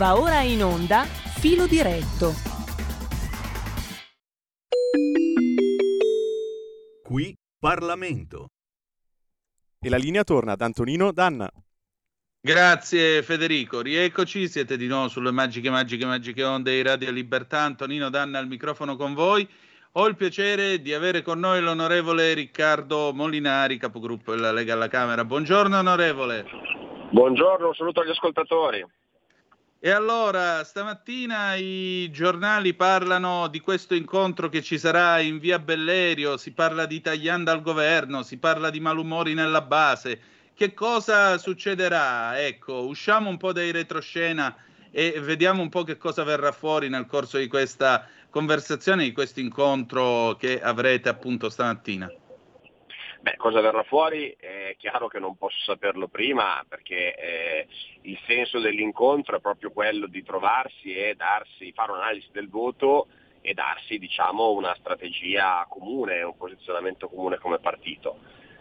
[0.00, 2.32] Va ora in onda Filo diretto.
[7.02, 8.48] Qui Parlamento.
[9.78, 11.50] E la linea torna ad Antonino Danna.
[12.40, 17.60] Grazie Federico, rieccoci, siete di nuovo sulle magiche, magiche, magiche onde di Radio Libertà.
[17.60, 19.46] Antonino Danna al microfono con voi.
[19.92, 25.26] Ho il piacere di avere con noi l'onorevole Riccardo Molinari, capogruppo della Lega alla Camera.
[25.26, 26.46] Buongiorno onorevole.
[27.10, 28.82] Buongiorno, un saluto agli ascoltatori.
[29.82, 36.36] E allora, stamattina i giornali parlano di questo incontro che ci sarà in via Bellerio,
[36.36, 40.20] si parla di tagliando al governo, si parla di malumori nella base.
[40.52, 42.38] Che cosa succederà?
[42.38, 44.54] Ecco, usciamo un po' dai retroscena
[44.90, 49.40] e vediamo un po' che cosa verrà fuori nel corso di questa conversazione, di questo
[49.40, 52.06] incontro che avrete appunto stamattina.
[53.22, 57.66] Beh, cosa verrà fuori è chiaro che non posso saperlo prima perché eh,
[58.02, 63.08] il senso dell'incontro è proprio quello di trovarsi e darsi, fare un'analisi del voto
[63.42, 68.20] e darsi diciamo, una strategia comune, un posizionamento comune come partito.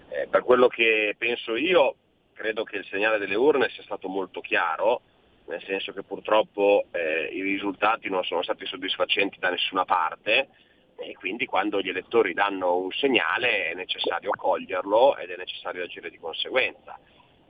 [0.10, 1.96] Eh, per quello che penso io,
[2.34, 5.02] credo che il segnale delle urne sia stato molto chiaro,
[5.48, 10.50] nel senso che purtroppo eh, i risultati non sono stati soddisfacenti da nessuna parte
[11.00, 16.10] e quindi quando gli elettori danno un segnale è necessario coglierlo ed è necessario agire
[16.10, 17.00] di conseguenza.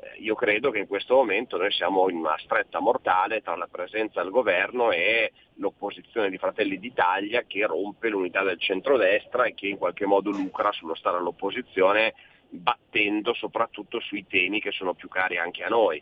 [0.02, 3.68] Eh, io credo che in questo momento noi siamo in una stretta mortale tra la
[3.68, 9.68] presenza del governo e l'opposizione di Fratelli d'Italia che rompe l'unità del centrodestra e che
[9.68, 12.14] in qualche modo lucra sullo stare all'opposizione
[12.50, 16.02] battendo soprattutto sui temi che sono più cari anche a noi.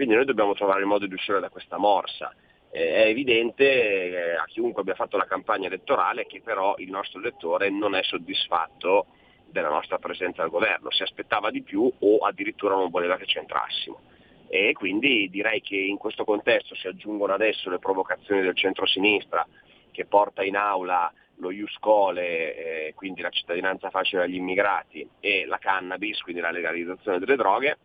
[0.00, 2.34] Quindi noi dobbiamo trovare il modo di uscire da questa morsa.
[2.70, 7.18] Eh, è evidente eh, a chiunque abbia fatto la campagna elettorale che però il nostro
[7.18, 9.06] elettore non è soddisfatto
[9.46, 14.00] della nostra presenza al governo, si aspettava di più o addirittura non voleva che c'entrassimo.
[14.48, 19.46] E quindi direi che in questo contesto si aggiungono adesso le provocazioni del centro-sinistra
[19.90, 25.58] che porta in aula lo Iuscole, eh, quindi la cittadinanza facile agli immigrati, e la
[25.58, 27.78] cannabis, quindi la legalizzazione delle droghe.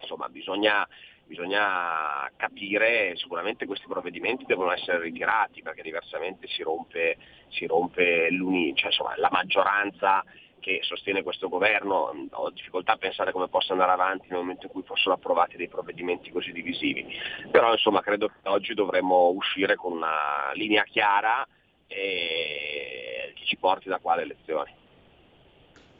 [0.00, 0.86] Insomma, bisogna
[1.26, 7.16] bisogna capire, sicuramente questi provvedimenti devono essere ritirati perché diversamente si rompe,
[7.48, 8.28] si rompe
[8.74, 10.24] cioè, insomma, la maggioranza
[10.64, 14.72] che sostiene questo governo, ho difficoltà a pensare come possa andare avanti nel momento in
[14.72, 17.06] cui fossero approvati dei provvedimenti così divisivi.
[17.50, 21.46] Però insomma credo che oggi dovremmo uscire con una linea chiara
[21.86, 24.83] e che ci porti da qua alle elezioni.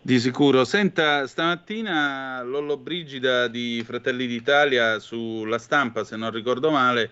[0.06, 0.66] Di sicuro.
[0.66, 7.10] Senta, stamattina Lollo Brigida di Fratelli d'Italia sulla stampa, se non ricordo male,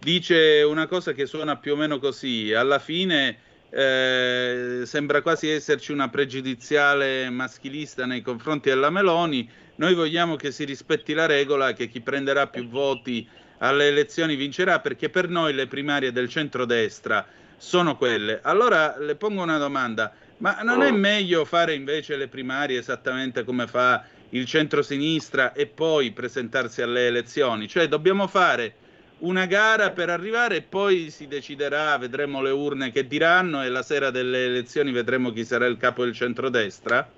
[0.00, 2.52] dice una cosa che suona più o meno così.
[2.52, 3.38] Alla fine
[3.70, 9.48] eh, sembra quasi esserci una pregiudiziale maschilista nei confronti della Meloni.
[9.76, 13.24] Noi vogliamo che si rispetti la regola che chi prenderà più voti
[13.58, 17.24] alle elezioni vincerà perché per noi le primarie del centrodestra
[17.56, 18.40] sono quelle.
[18.42, 23.68] Allora le pongo una domanda ma non è meglio fare invece le primarie esattamente come
[23.68, 27.68] fa il centro-sinistra e poi presentarsi alle elezioni?
[27.68, 28.74] Cioè dobbiamo fare
[29.18, 33.82] una gara per arrivare e poi si deciderà, vedremo le urne che diranno e la
[33.82, 37.08] sera delle elezioni vedremo chi sarà il capo del centrodestra?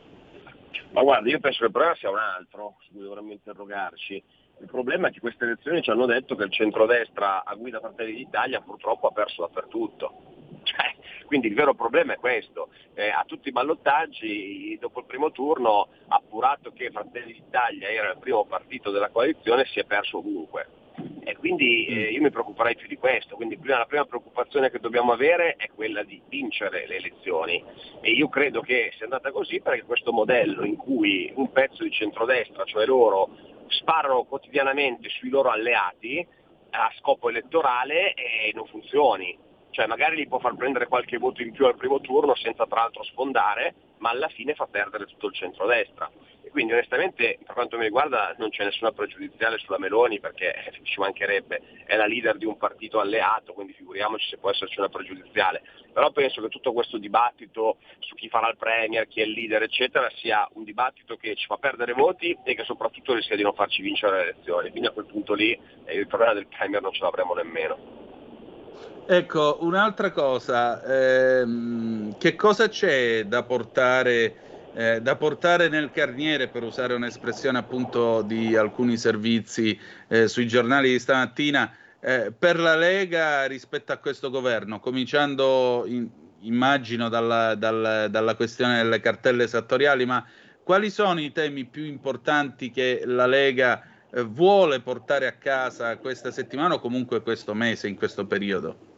[0.91, 4.23] Ma guarda, io penso che il problema sia un altro su cui dovremmo interrogarci.
[4.61, 8.17] Il problema è che queste elezioni ci hanno detto che il centrodestra a guida Fratelli
[8.17, 10.34] d'Italia purtroppo ha perso dappertutto
[11.27, 12.69] quindi il vero problema è questo.
[12.95, 18.19] Eh, a tutti i ballottaggi, dopo il primo turno, appurato che Fratelli d'Italia era il
[18.19, 20.83] primo partito della coalizione, si è perso ovunque.
[21.25, 24.79] E quindi eh, io mi preoccuperei più di questo, quindi prima, la prima preoccupazione che
[24.79, 27.65] dobbiamo avere è quella di vincere le elezioni
[28.01, 31.91] e io credo che sia andata così perché questo modello in cui un pezzo di
[31.91, 33.31] centrodestra, cioè loro,
[33.69, 36.25] sparano quotidianamente sui loro alleati
[36.71, 39.37] a scopo elettorale e non funzioni
[39.75, 42.83] cioè magari gli può far prendere qualche voto in più al primo turno senza tra
[42.83, 46.09] l'altro sfondare, ma alla fine fa perdere tutto il centrodestra.
[46.45, 50.55] E quindi onestamente per quanto mi riguarda non c'è nessuna pregiudiziale sulla Meloni perché
[50.85, 54.89] ci mancherebbe, è la leader di un partito alleato, quindi figuriamoci se può esserci una
[54.89, 55.63] pregiudiziale.
[55.93, 59.63] Però penso che tutto questo dibattito su chi farà il Premier, chi è il leader,
[59.63, 63.55] eccetera, sia un dibattito che ci fa perdere voti e che soprattutto rischia di non
[63.55, 64.71] farci vincere le elezioni.
[64.71, 68.14] Quindi a quel punto lì eh, il problema del Premier non ce l'avremo nemmeno.
[69.07, 74.35] Ecco, un'altra cosa, ehm, che cosa c'è da portare,
[74.73, 79.79] eh, da portare nel carniere, per usare un'espressione appunto di alcuni servizi
[80.09, 86.09] eh, sui giornali di stamattina, eh, per la Lega rispetto a questo governo, cominciando in,
[86.41, 90.27] immagino dalla, dalla, dalla questione delle cartelle esattoriali, ma
[90.63, 96.31] quali sono i temi più importanti che la Lega eh, vuole portare a casa questa
[96.31, 98.93] settimana o comunque questo mese, in questo periodo?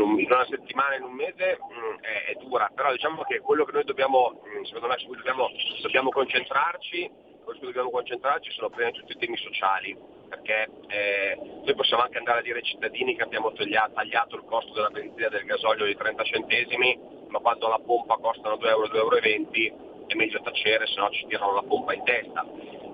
[0.00, 3.22] In, un, in una settimana, in un mese mh, mm, è, è, dura, però diciamo
[3.24, 5.50] che quello che noi dobbiamo, mh, mm, secondo me, su cui dobbiamo,
[5.82, 7.10] dobbiamo concentrarci,
[7.44, 9.94] cui dobbiamo concentrarci sono prima di tutto i temi sociali,
[10.28, 14.44] perché eh, noi possiamo anche andare a dire ai cittadini che abbiamo tagliato, tagliato il
[14.46, 16.98] costo della benzina del gasolio di 30 centesimi,
[17.28, 19.16] ma quando la pompa costano 2 euro, 2,20 euro
[20.06, 22.46] è meglio tacere, se no ci tirano la pompa in testa.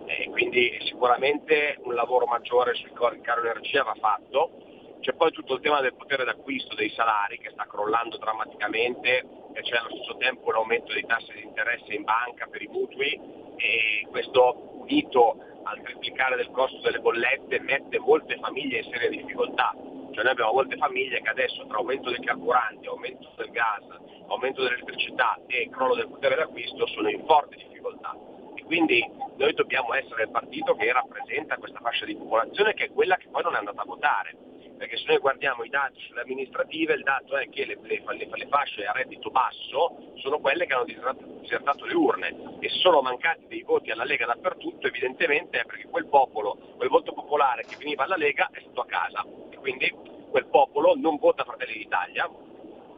[0.06, 4.65] Eh, quindi sicuramente un lavoro maggiore sul caro energia va fatto.
[5.00, 9.62] C'è poi tutto il tema del potere d'acquisto dei salari che sta crollando drammaticamente e
[9.62, 13.18] c'è allo stesso tempo l'aumento dei tassi di interesse in banca per i mutui
[13.56, 19.74] e questo unito al triplicare del costo delle bollette mette molte famiglie in seria difficoltà.
[20.12, 23.84] Cioè noi abbiamo molte famiglie che adesso tra aumento dei carburanti, aumento del gas,
[24.28, 28.16] aumento dell'elettricità e crollo del potere d'acquisto sono in forte difficoltà.
[28.54, 29.04] E quindi
[29.36, 33.28] noi dobbiamo essere il partito che rappresenta questa fascia di popolazione che è quella che
[33.28, 34.45] poi non è andata a votare.
[34.76, 38.46] Perché se noi guardiamo i dati sulle amministrative, il dato è che le, le, le
[38.48, 43.62] fasce a reddito basso sono quelle che hanno disertato le urne e sono mancati dei
[43.62, 48.16] voti alla Lega dappertutto, evidentemente è perché quel popolo, quel voto popolare che veniva alla
[48.16, 49.90] Lega è stato a casa e quindi
[50.30, 52.28] quel popolo non vota Fratelli d'Italia,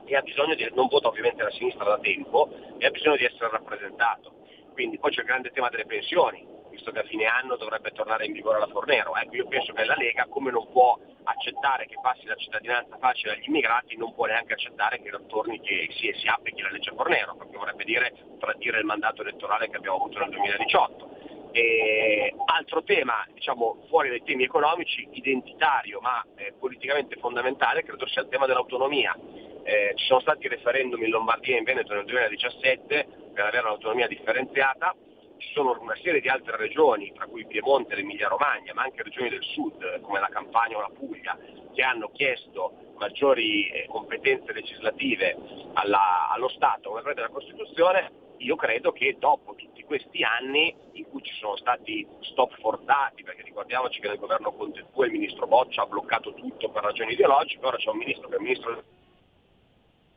[0.05, 2.49] e ha bisogno di, non vota ovviamente la sinistra da tempo,
[2.79, 4.33] e ha bisogno di essere rappresentato.
[4.73, 6.45] Quindi poi c'è il grande tema delle pensioni,
[6.79, 9.15] visto che a fine anno dovrebbe tornare in vigore la Fornero.
[9.17, 13.33] Ecco, io penso che la Lega, come non può accettare che passi la cittadinanza facile
[13.33, 17.35] agli immigrati, non può neanche accettare che torni che si, si applichi la legge Fornero,
[17.35, 21.17] perché vorrebbe dire tradire il mandato elettorale che abbiamo avuto nel 2018.
[21.51, 28.23] E altro tema, diciamo, fuori dai temi economici, identitario ma eh, politicamente fondamentale, credo sia
[28.23, 29.17] il tema dell'autonomia.
[29.65, 34.07] Eh, ci sono stati referendum in Lombardia e in Veneto nel 2017 per avere un'autonomia
[34.07, 34.95] differenziata,
[35.39, 39.29] ci sono una serie di altre regioni, tra cui Piemonte l'Emilia Romagna, ma anche regioni
[39.29, 41.39] del sud come la Campania o la Puglia,
[41.73, 45.37] che hanno chiesto maggiori eh, competenze legislative
[45.75, 51.09] alla, allo Stato come prevede la Costituzione, io credo che dopo tutti questi anni in
[51.09, 55.47] cui ci sono stati stop forzati, perché ricordiamoci che nel governo Conte 2 il ministro
[55.47, 58.83] Boccia ha bloccato tutto per ragioni ideologiche, ora c'è un ministro che è il ministro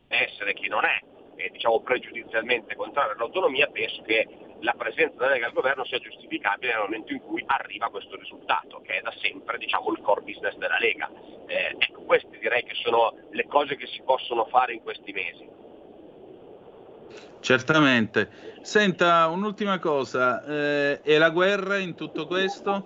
[0.07, 0.99] essere chi non è,
[1.35, 4.27] e diciamo pregiudizialmente contrario all'autonomia, penso che
[4.61, 8.81] la presenza della Lega al governo sia giustificabile nel momento in cui arriva questo risultato,
[8.81, 11.09] che è da sempre diciamo, il core business della Lega.
[11.47, 15.49] Eh, ecco, queste direi che sono le cose che si possono fare in questi mesi.
[17.39, 18.29] Certamente.
[18.61, 22.83] Senta, un'ultima cosa, eh, e la guerra in tutto questo?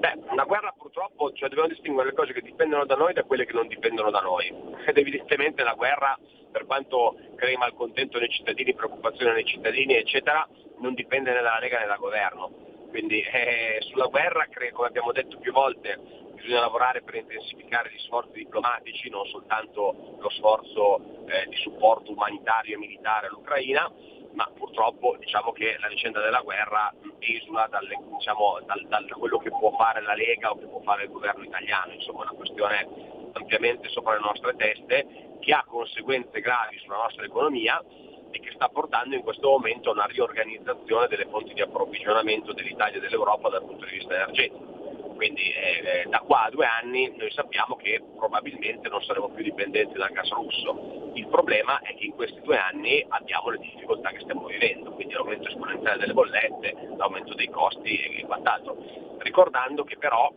[0.00, 3.46] Beh, una guerra purtroppo, cioè dobbiamo distinguere le cose che dipendono da noi da quelle
[3.46, 4.52] che non dipendono da noi.
[4.84, 6.18] Ed evidentemente la guerra,
[6.50, 10.46] per quanto crei malcontento nei cittadini, preoccupazione nei cittadini, eccetera,
[10.80, 12.50] non dipende né dalla Lega né dal governo.
[12.90, 15.98] Quindi eh, sulla guerra, come abbiamo detto più volte,
[16.34, 22.74] bisogna lavorare per intensificare gli sforzi diplomatici, non soltanto lo sforzo eh, di supporto umanitario
[22.76, 23.90] e militare all'Ucraina,
[24.32, 29.50] ma purtroppo diciamo che la vicenda della guerra esula dalle, diciamo, dal, da quello che
[29.50, 32.88] può fare la Lega o che può fare il governo italiano, insomma è una questione
[33.32, 37.82] ampiamente sopra le nostre teste che ha conseguenze gravi sulla nostra economia
[38.30, 42.96] e che sta portando in questo momento a una riorganizzazione delle fonti di approvvigionamento dell'Italia
[42.96, 44.81] e dell'Europa dal punto di vista energetico.
[45.14, 49.98] Quindi eh, da qua a due anni noi sappiamo che probabilmente non saremo più dipendenti
[49.98, 51.10] dal gas russo.
[51.14, 55.14] Il problema è che in questi due anni abbiamo le difficoltà che stiamo vivendo, quindi
[55.14, 58.76] l'aumento esponenziale delle bollette, l'aumento dei costi e quant'altro.
[59.18, 60.32] Ricordando che però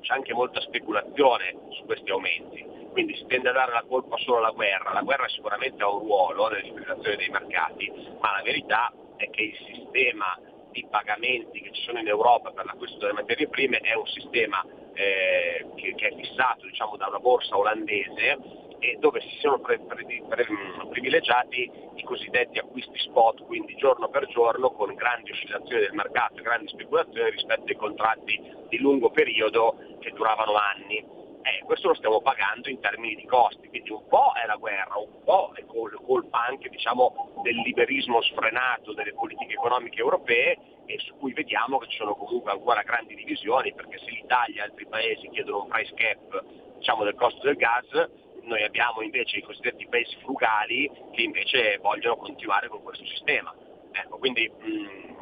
[0.00, 4.38] c'è anche molta speculazione su questi aumenti, quindi si tende a dare la colpa solo
[4.38, 4.92] alla guerra.
[4.92, 9.56] La guerra sicuramente ha un ruolo nell'integrazione dei mercati, ma la verità è che il
[9.56, 10.38] sistema
[10.76, 14.62] di pagamenti che ci sono in Europa per l'acquisto delle materie prime è un sistema
[14.92, 18.38] eh, che, che, è fissato diciamo, da una borsa olandese
[18.78, 20.46] e dove si sono pre, pre, pre,
[20.90, 26.68] privilegiati i cosiddetti acquisti spot, quindi giorno per giorno con grandi oscillazioni del mercato grandi
[26.68, 31.24] speculazioni rispetto ai contratti di lungo periodo che duravano anni.
[31.46, 34.96] Eh, questo lo stiamo pagando in termini di costi, quindi un po' è la guerra,
[34.96, 41.16] un po' è colpa anche diciamo, del liberismo sfrenato delle politiche economiche europee e su
[41.16, 45.28] cui vediamo che ci sono comunque ancora grandi divisioni, perché se l'Italia e altri paesi
[45.28, 46.44] chiedono un price cap
[46.78, 48.08] diciamo, del costo del gas,
[48.42, 53.54] noi abbiamo invece i cosiddetti paesi frugali che invece vogliono continuare con questo sistema.
[53.92, 55.15] Ecco, quindi mh, mm,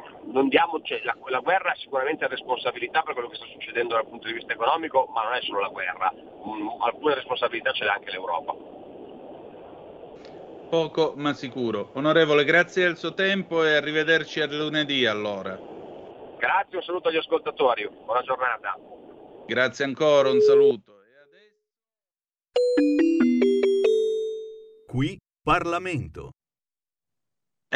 [0.47, 4.27] diamo, cioè, la, la, guerra sicuramente ha responsabilità per quello che sta succedendo dal punto
[4.27, 8.11] di vista economico, ma non è solo la guerra, mm, alcune responsabilità ce l'ha anche
[8.11, 8.53] l'Europa.
[10.69, 11.91] Poco ma sicuro.
[11.93, 15.57] Onorevole, grazie del suo tempo e arrivederci a lunedì allora.
[16.37, 18.77] Grazie, un saluto agli ascoltatori, buona giornata.
[19.45, 20.93] Grazie ancora, un saluto.
[24.87, 26.31] Qui Parlamento.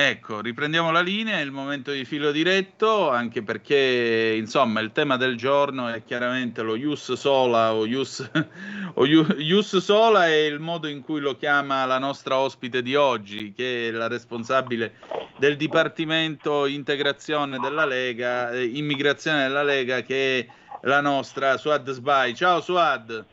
[0.02, 5.18] Ecco, riprendiamo la linea, è il momento di filo diretto, anche perché insomma il tema
[5.18, 8.32] del giorno è chiaramente lo ius sola o ius,
[8.96, 13.52] o ius sola è il modo in cui lo chiama la nostra ospite di oggi,
[13.52, 14.94] che è la responsabile
[15.38, 20.48] del Dipartimento Integrazione della Lega, eh, Immigrazione della Lega, che è
[20.84, 22.34] la nostra Suad Sbai.
[22.36, 23.26] Ciao Suad.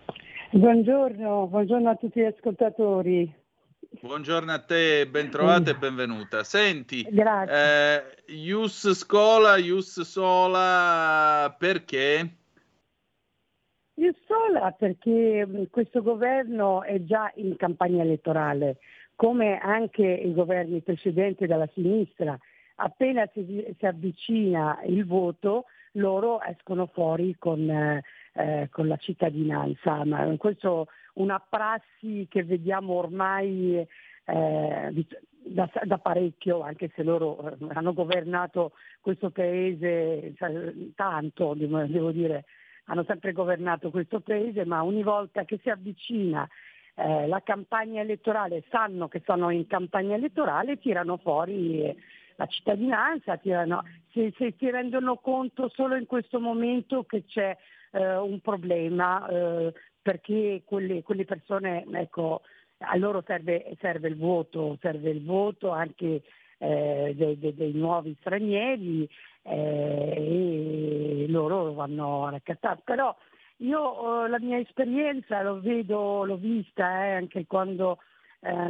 [0.50, 3.44] Buongiorno, buongiorno a tutti gli ascoltatori.
[4.00, 6.44] Buongiorno a te, ben trovata e benvenuta.
[6.44, 12.36] Senti, eh, Ius Scola, Ius Sola, perché?
[13.94, 18.78] Ius Sola perché questo governo è già in campagna elettorale,
[19.14, 22.38] come anche i governi precedenti della sinistra.
[22.76, 28.02] Appena si, si avvicina il voto, loro escono fuori con, eh,
[28.36, 30.04] eh con la cittadinanza.
[30.04, 33.86] Ma questo una prassi che vediamo ormai
[34.24, 35.06] eh,
[35.44, 42.44] da, da, parecchio, anche se loro eh, hanno governato questo paese cioè, tanto, devo dire,
[42.86, 46.48] hanno sempre governato questo paese, ma ogni volta che si avvicina
[46.94, 51.96] eh, la campagna elettorale, sanno che sono in campagna elettorale, tirano fuori eh,
[52.36, 57.56] la cittadinanza, tirano, se, se, si rendono conto solo in questo momento che c'è
[57.92, 62.42] eh, un problema eh, perché quelle, quelle persone, ecco,
[62.78, 66.22] a loro serve, serve, il voto, serve il voto anche
[66.58, 69.08] eh, dei, dei, dei, nuovi stranieri
[69.42, 72.82] eh, e loro vanno raccattati.
[72.84, 73.16] Però
[73.58, 77.98] io eh, la mia esperienza lo vedo, l'ho vista eh, anche quando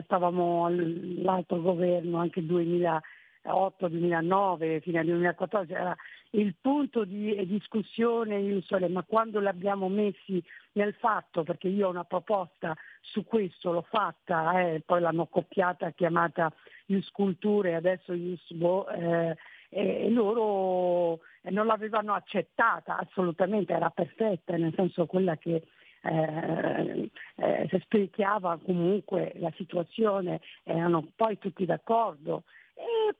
[0.04, 2.46] stavamo all'altro governo, anche
[3.46, 5.96] 2008-2009, fino al 2014, era
[6.30, 12.04] il punto di discussione Iusole, ma quando l'abbiamo messi nel fatto, perché io ho una
[12.04, 16.52] proposta su questo, l'ho fatta, eh, poi l'hanno copiata, chiamata
[16.86, 19.36] Ius Culture, adesso Ius Bo, eh,
[19.68, 25.64] e loro non l'avevano accettata assolutamente, era perfetta, nel senso quella che
[26.02, 32.44] eh, eh, spiegava comunque la situazione, erano poi tutti d'accordo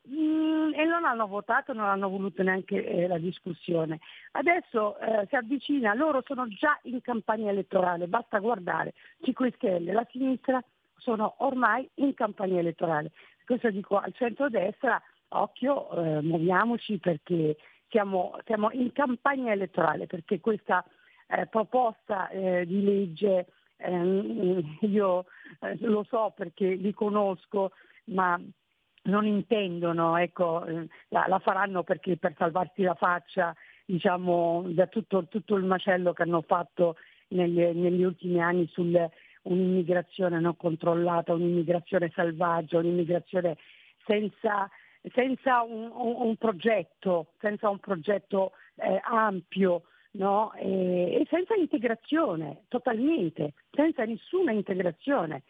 [0.08, 4.00] mm, e, non hanno votato, non hanno voluto neanche eh, la discussione.
[4.32, 10.06] Adesso eh, si avvicina, loro sono già in campagna elettorale, basta guardare 5 Stelle, la
[10.10, 10.62] sinistra
[10.96, 13.12] sono ormai in campagna elettorale.
[13.44, 17.56] Questo dico al centro-destra, occhio, eh, muoviamoci perché
[17.88, 20.84] siamo, siamo, in campagna elettorale, perché questa
[21.28, 23.46] eh, proposta eh, di legge
[23.76, 25.26] ehm, io
[25.60, 27.72] eh, lo so perché li conosco,
[28.06, 28.40] ma
[29.06, 35.26] non intendono, ecco, eh, la, la, faranno perché per salvarsi la faccia diciamo, da tutto,
[35.28, 36.96] tutto il macello che hanno fatto
[37.28, 38.82] negli, negli ultimi anni su
[39.42, 43.56] un'immigrazione non controllata, un'immigrazione selvaggia, un'immigrazione
[44.04, 44.68] senza,
[45.12, 49.82] senza un, un, un, progetto, senza un progetto eh, ampio
[50.12, 50.52] no?
[50.54, 55.42] e, e senza integrazione, totalmente, senza nessuna integrazione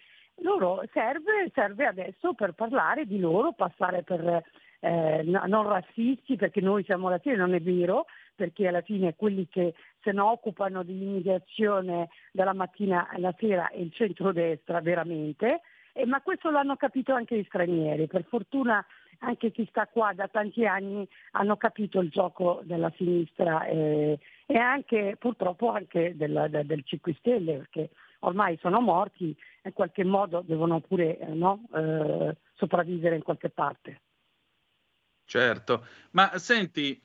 [0.43, 4.43] loro serve, serve adesso per parlare di loro, passare per
[4.81, 9.75] eh, non razzisti, perché noi siamo razzisti, non è vero, perché alla fine quelli che
[10.02, 15.62] se ne occupano di immigrazione dalla mattina alla sera è il centrodestra veramente,
[15.93, 18.85] eh, ma questo l'hanno capito anche gli stranieri, per fortuna
[19.20, 24.56] anche chi sta qua da tanti anni hanno capito il gioco della sinistra eh, e
[24.56, 30.42] anche purtroppo anche del, del 5 Stelle, perché ormai sono morti e in qualche modo
[30.46, 34.00] devono pure eh, no, eh, sopravvivere in qualche parte.
[35.25, 37.00] Certo, ma senti,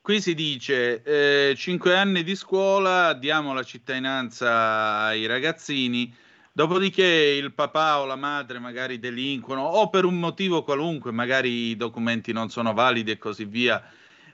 [0.00, 6.14] qui si dice eh, 5 anni di scuola, diamo la cittadinanza ai ragazzini,
[6.56, 11.76] dopodiché il papà o la madre magari delinquono o per un motivo qualunque, magari i
[11.76, 13.82] documenti non sono validi e così via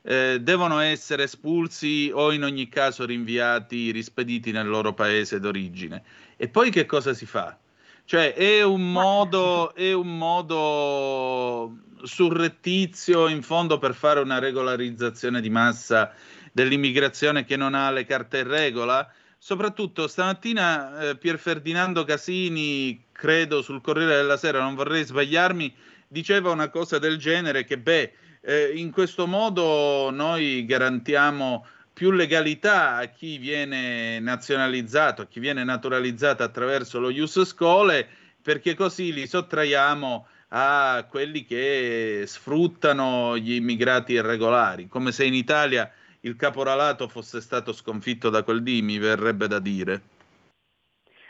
[0.03, 6.03] eh, devono essere espulsi o in ogni caso rinviati, rispediti nel loro paese d'origine.
[6.37, 7.57] E poi che cosa si fa?
[8.05, 15.49] Cioè è un modo, è un modo surrettizio in fondo per fare una regolarizzazione di
[15.49, 16.13] massa
[16.53, 19.11] dell'immigrazione che non ha le carte in regola?
[19.43, 25.75] Soprattutto stamattina eh, Pier Ferdinando Casini, credo sul Corriere della Sera, non vorrei sbagliarmi,
[26.07, 32.97] diceva una cosa del genere che beh, eh, in questo modo noi garantiamo più legalità
[32.97, 38.07] a chi viene nazionalizzato, a chi viene naturalizzato attraverso lo Ius Scole,
[38.43, 45.91] perché così li sottraiamo a quelli che sfruttano gli immigrati irregolari, come se in Italia
[46.21, 50.03] il caporalato fosse stato sconfitto da quel dì, mi verrebbe da dire.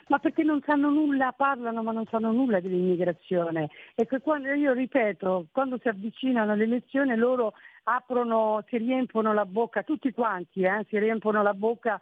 [0.09, 3.70] Ma perché non sanno nulla, parlano ma non sanno nulla dell'immigrazione.
[3.94, 7.52] E quando, io ripeto, quando si avvicinano le elezioni loro
[7.85, 12.00] aprono, si riempono la bocca, tutti quanti, eh, si riempono la bocca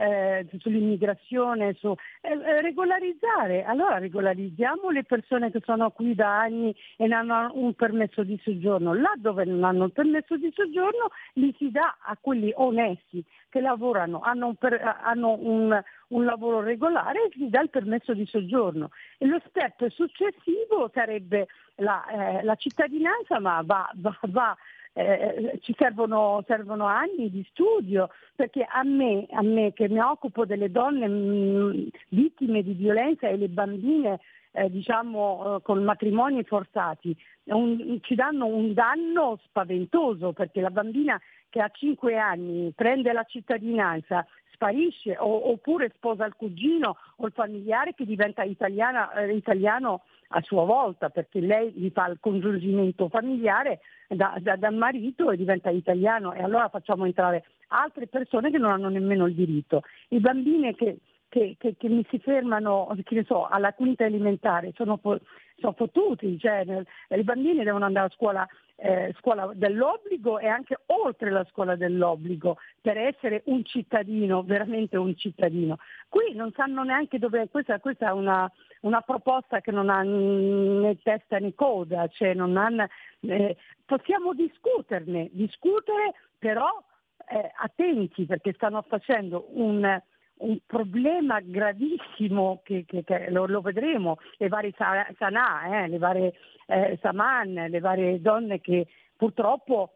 [0.00, 3.64] eh, sull'immigrazione, su, eh, eh, regolarizzare.
[3.64, 8.40] Allora regolarizziamo le persone che sono qui da anni e non hanno un permesso di
[8.42, 8.94] soggiorno.
[8.94, 13.60] Là dove non hanno il permesso di soggiorno li si dà a quelli onesti che
[13.60, 18.24] lavorano, hanno un, per, hanno un, un lavoro regolare e si dà il permesso di
[18.24, 18.90] soggiorno.
[19.18, 24.56] E lo step successivo sarebbe la, eh, la cittadinanza, ma va, va, va
[24.92, 30.44] eh, ci servono, servono, anni di studio, perché a me, a me che mi occupo
[30.44, 34.20] delle donne mh, mm, vittime di violenza e le bambine
[34.52, 41.20] eh, diciamo eh, con matrimoni forzati, un, ci danno un danno spaventoso perché la bambina
[41.48, 44.26] che ha 5 anni prende la cittadinanza,
[44.60, 50.02] sparisce o, oppure sposa il cugino o il familiare che diventa italiana, eh, italiano
[50.32, 55.36] a sua volta perché lei gli fa il congiungimento familiare da, da, dal marito e
[55.36, 59.82] diventa italiano e allora facciamo entrare altre persone che non hanno nemmeno il diritto.
[60.08, 60.98] I bambini che,
[61.30, 62.94] che, che, che mi si fermano
[63.24, 66.66] so, alla quinta elementare sono, sono fottuti, cioè,
[67.08, 68.46] i bambini devono andare a scuola
[68.82, 75.14] eh, scuola dell'obbligo e anche oltre la scuola dell'obbligo per essere un cittadino, veramente un
[75.16, 75.76] cittadino.
[76.08, 80.98] Qui non sanno neanche dove, questa, questa è una, una, proposta che non ha né
[81.02, 82.88] testa né coda, cioè ha,
[83.20, 86.82] eh, possiamo discuterne, discutere però
[87.28, 90.00] eh, attenti perché stanno facendo un,
[90.40, 96.34] un problema gravissimo che, che, che lo, lo, vedremo, le varie Sanà, eh, le varie
[96.66, 99.94] eh, Saman, le varie donne che purtroppo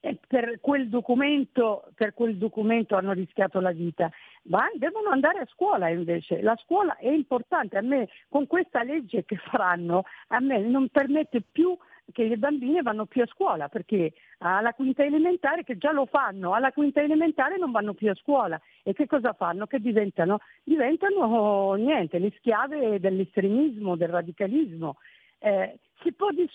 [0.00, 0.88] eh, per quel,
[1.94, 4.10] per quel documento hanno rischiato la vita,
[4.44, 6.42] ma devono andare a scuola invece.
[6.42, 7.78] La scuola è importante.
[7.78, 11.76] A me con questa legge che faranno, a me non permette più
[12.12, 16.52] che le bambine vanno più a scuola perché alla quinta elementare che già lo fanno,
[16.52, 19.66] alla quinta elementare non vanno più a scuola e che cosa fanno?
[19.66, 20.38] Che diventano?
[20.62, 24.98] Diventano niente, le schiave dell'estremismo, del radicalismo.
[25.38, 25.78] Eh,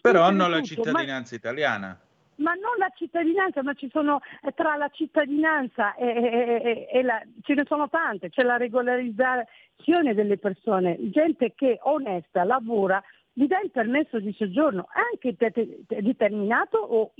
[0.01, 1.37] Però hanno tutto, la cittadinanza ma...
[1.37, 1.99] italiana
[2.39, 7.03] ma non la cittadinanza, ma ci sono eh, tra la cittadinanza e, e, e, e
[7.03, 13.03] la, ce ne sono tante, c'è la regolarizzazione delle persone, gente che onesta lavora
[13.39, 15.33] gli dà il permesso di soggiorno anche
[15.87, 17.13] determinato o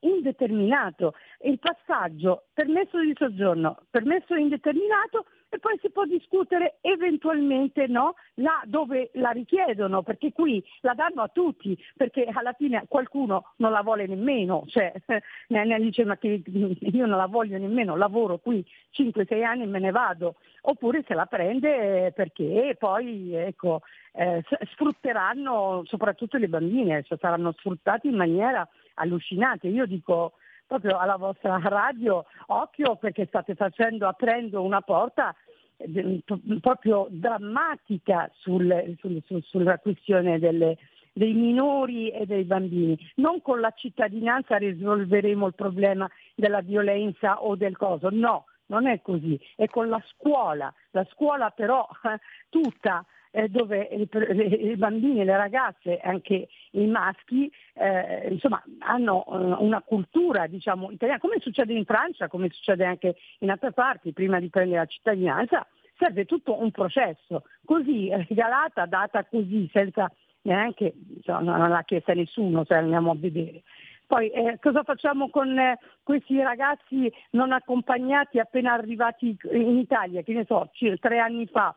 [0.00, 1.14] indeterminato.
[1.40, 8.62] Il passaggio permesso di soggiorno, permesso indeterminato e poi si può discutere eventualmente no, là
[8.64, 13.82] dove la richiedono, perché qui la danno a tutti, perché alla fine qualcuno non la
[13.82, 14.92] vuole nemmeno, cioè
[15.48, 18.64] ne dice ma che io non la voglio nemmeno, lavoro qui
[18.96, 23.82] 5-6 anni e me ne vado, oppure se la prende perché poi ecco,
[24.12, 29.66] eh, sfrutteranno soprattutto le bambine, saranno sfruttati in maniera allucinante.
[29.66, 30.34] Io dico
[30.70, 35.34] proprio alla vostra radio, occhio perché state facendo, aprendo una porta
[35.78, 36.22] eh,
[36.60, 40.78] proprio drammatica sul, sul, sul, sulla questione delle,
[41.12, 42.96] dei minori e dei bambini.
[43.16, 49.02] Non con la cittadinanza risolveremo il problema della violenza o del coso, no, non è
[49.02, 50.72] così, è con la scuola.
[50.92, 51.84] La scuola però
[52.48, 59.82] tutta eh, dove i bambini, le ragazze, anche i maschi, eh, insomma, hanno eh, una
[59.82, 64.48] cultura diciamo, italiana, come succede in Francia, come succede anche in altre parti, prima di
[64.48, 65.66] prendere la cittadinanza,
[65.96, 70.10] serve tutto un processo, così regalata, data così, senza
[70.42, 73.62] neanche, cioè, non l'ha chiesta nessuno, se andiamo a vedere.
[74.06, 80.32] Poi eh, cosa facciamo con eh, questi ragazzi non accompagnati appena arrivati in Italia, che
[80.32, 81.76] ne so, tre anni fa,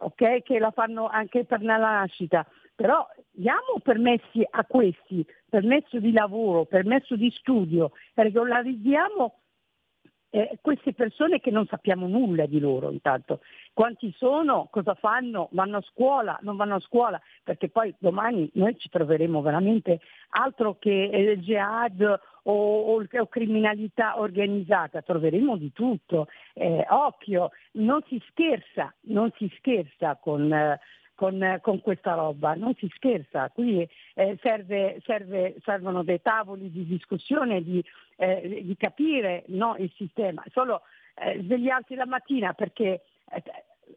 [0.00, 6.12] ok, che la fanno anche per la nascita, però diamo permessi a questi, permesso di
[6.12, 9.36] lavoro, permesso di studio, regolarizziamo
[10.34, 13.40] eh, queste persone che non sappiamo nulla di loro intanto.
[13.74, 18.76] Quanti sono, cosa fanno, vanno a scuola, non vanno a scuola, perché poi domani noi
[18.78, 26.28] ci troveremo veramente altro che eh, jihad o, o, o, criminalità organizzata, troveremo di tutto.
[26.54, 30.78] Eh, occhio, non si scherza, non si scherza con,
[31.14, 36.86] con, con, questa roba, non si scherza, qui eh, serve, serve, servono dei tavoli di
[36.86, 37.84] discussione, di,
[38.16, 40.82] eh, di capire no, il sistema, solo
[41.14, 43.42] eh, svegliarsi la mattina perché eh,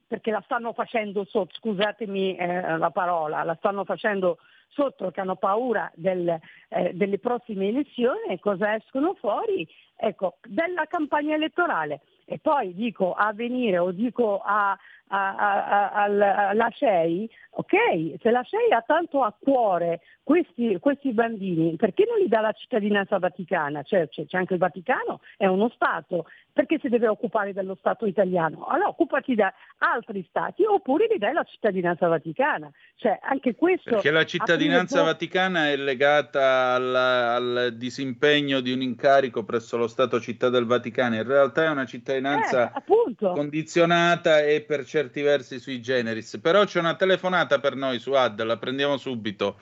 [0.08, 4.38] perché la stanno facendo sotto, scusatemi eh, la parola, la stanno facendo
[4.70, 9.68] sotto che hanno paura del, eh, delle prossime elezioni e cosa escono fuori?
[9.96, 12.02] Ecco, della campagna elettorale.
[12.26, 18.82] E poi dico a venire o dico a, alla CEI, ok, se la CEI ha
[18.82, 23.84] tanto a cuore questi, questi, bambini, perché non gli dà la cittadinanza vaticana?
[23.84, 28.08] Cioè, c'è, c'è, anche il Vaticano, è uno Stato, perché si deve occupare dello Stato
[28.08, 28.66] italiano?
[28.66, 32.72] Allora occupati da altri Stati oppure gli dai la cittadinanza vaticana.
[32.96, 39.44] Cioè, anche questo, perché la cittadinanza vaticana è legata al, al, disimpegno di un incarico
[39.44, 44.86] presso lo Stato città del Vaticano, in realtà è una cittadinanza eh, condizionata e per
[44.96, 46.40] certi versi sui generis.
[46.42, 49.58] Però c'è una telefonata per noi su Ad, la prendiamo subito.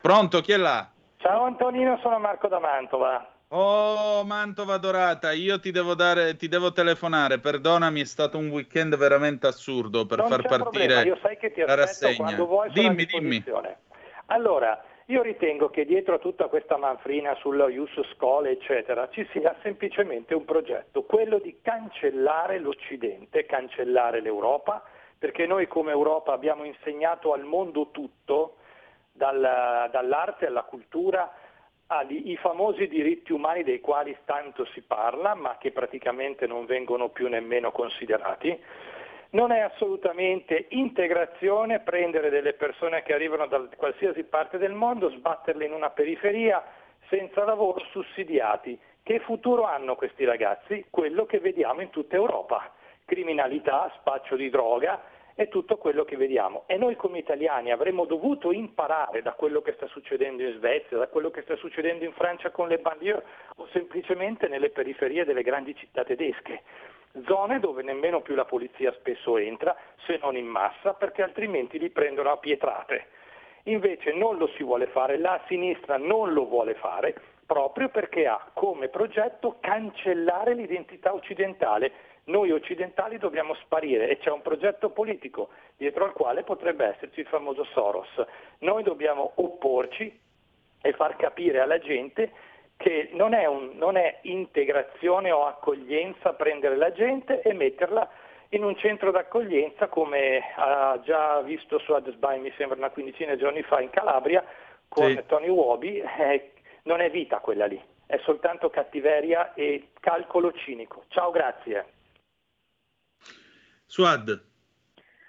[0.00, 0.88] Pronto, chi è là?
[1.18, 3.30] Ciao Antonino, sono Marco da Mantova.
[3.48, 8.96] Oh, Mantova dorata, io ti devo, dare, ti devo telefonare, perdonami, è stato un weekend
[8.96, 12.36] veramente assurdo per non far partire io sai che ti la rassegna.
[12.36, 13.44] Vuoi, dimmi, dimmi.
[14.26, 19.56] Allora, io ritengo che dietro a tutta questa manfrina sullo Ius Scole, eccetera, ci sia
[19.60, 24.84] semplicemente un progetto, quello di cancellare l'Occidente, cancellare l'Europa,
[25.18, 28.58] perché noi come Europa abbiamo insegnato al mondo tutto,
[29.10, 31.28] dal, dall'arte alla cultura,
[31.88, 37.28] ai famosi diritti umani dei quali tanto si parla, ma che praticamente non vengono più
[37.28, 38.56] nemmeno considerati.
[39.32, 45.66] Non è assolutamente integrazione prendere delle persone che arrivano da qualsiasi parte del mondo, sbatterle
[45.66, 46.64] in una periferia
[47.08, 48.76] senza lavoro, sussidiati.
[49.04, 50.84] Che futuro hanno questi ragazzi?
[50.90, 52.72] Quello che vediamo in tutta Europa.
[53.04, 55.00] Criminalità, spaccio di droga,
[55.34, 56.64] è tutto quello che vediamo.
[56.66, 61.06] E noi come italiani avremmo dovuto imparare da quello che sta succedendo in Svezia, da
[61.06, 63.22] quello che sta succedendo in Francia con le banlieue
[63.56, 66.62] o semplicemente nelle periferie delle grandi città tedesche.
[67.26, 71.90] Zone dove nemmeno più la polizia spesso entra, se non in massa, perché altrimenti li
[71.90, 73.06] prendono a pietrate.
[73.64, 78.50] Invece non lo si vuole fare, la sinistra non lo vuole fare, proprio perché ha
[78.52, 86.04] come progetto cancellare l'identità occidentale noi occidentali dobbiamo sparire e c'è un progetto politico dietro
[86.04, 88.08] al quale potrebbe esserci il famoso Soros.
[88.58, 90.20] Noi dobbiamo opporci
[90.80, 92.30] e far capire alla gente
[92.80, 98.08] che non è, un, non è integrazione o accoglienza prendere la gente e metterla
[98.50, 103.40] in un centro d'accoglienza come ha già visto su Adesbai mi sembra una quindicina di
[103.40, 104.42] giorni fa in Calabria
[104.88, 105.22] con sì.
[105.26, 106.52] Tony Wobi, eh,
[106.84, 111.04] non è vita quella lì, è soltanto cattiveria e calcolo cinico.
[111.08, 111.84] Ciao, grazie.
[113.84, 114.48] Suad.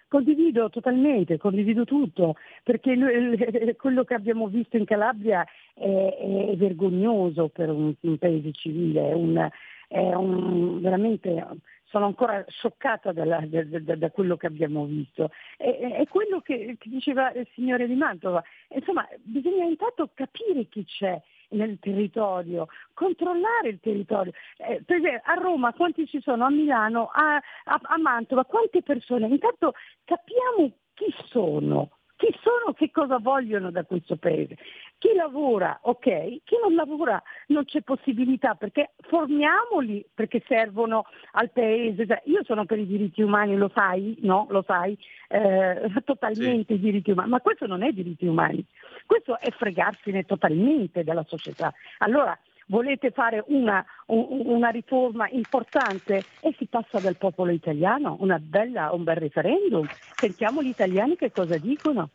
[0.07, 2.95] Condivido totalmente, condivido tutto, perché
[3.77, 9.13] quello che abbiamo visto in Calabria è, è vergognoso per un, un paese civile, è
[9.13, 9.49] un,
[9.87, 11.45] è un, veramente
[11.91, 15.29] sono ancora scioccata dalla, da, da, da, quello che abbiamo visto.
[15.57, 20.85] È, è quello che, che, diceva il signore di Mantova, insomma bisogna intanto capire chi
[20.85, 24.31] c'è nel territorio, controllare il territorio.
[24.57, 28.81] Eh, per esempio, a Roma quanti ci sono, a Milano, a, a, a Mantova, quante
[28.81, 29.27] persone?
[29.27, 29.73] Intanto
[30.05, 31.89] capiamo chi sono,
[32.21, 34.55] chi sono, che cosa vogliono da questo paese.
[34.99, 42.05] Chi lavora, ok, chi non lavora non c'è possibilità perché formiamoli perché servono al paese.
[42.05, 44.45] Cioè, io sono per i diritti umani, lo sai, no?
[44.51, 44.95] Lo sai,
[45.29, 46.79] eh, totalmente sì.
[46.79, 48.63] i diritti umani, ma questo non è diritti umani,
[49.07, 51.73] questo è fregarsene totalmente della società.
[51.99, 52.37] Allora,
[52.71, 59.17] volete fare una, una, riforma importante e si passa dal popolo italiano, bella, un bel
[59.17, 62.09] referendum, sentiamo gli italiani che cosa dicono.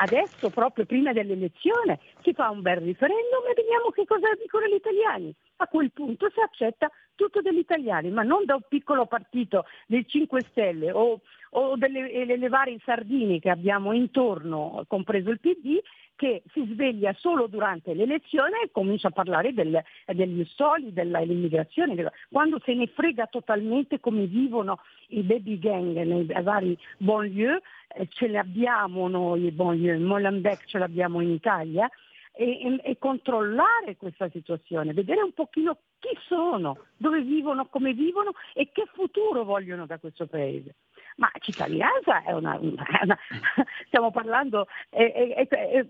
[0.00, 4.74] Adesso, proprio prima dell'elezione, si fa un bel referendum e vediamo che cosa dicono gli
[4.74, 5.34] italiani.
[5.60, 10.06] A quel punto si accetta tutto degli italiani, ma non da un piccolo partito del
[10.06, 15.80] 5 Stelle o, o delle, delle varie sardine che abbiamo intorno, compreso il PD,
[16.14, 22.60] che si sveglia solo durante l'elezione e comincia a parlare del, degli soli, dell'immigrazione, quando
[22.64, 27.62] se ne frega totalmente come vivono i baby gang nei vari banlieue,
[27.94, 31.88] eh, ce li abbiamo noi i banlieue, Molenbeek ce l'abbiamo in Italia,
[32.38, 38.70] e, e, controllare questa situazione, vedere un pochino chi sono, dove vivono, come vivono e
[38.70, 40.76] che futuro vogliono da questo paese.
[41.16, 42.86] Ma cittadinanza è una, una
[43.88, 45.86] stiamo parlando, è, è, è,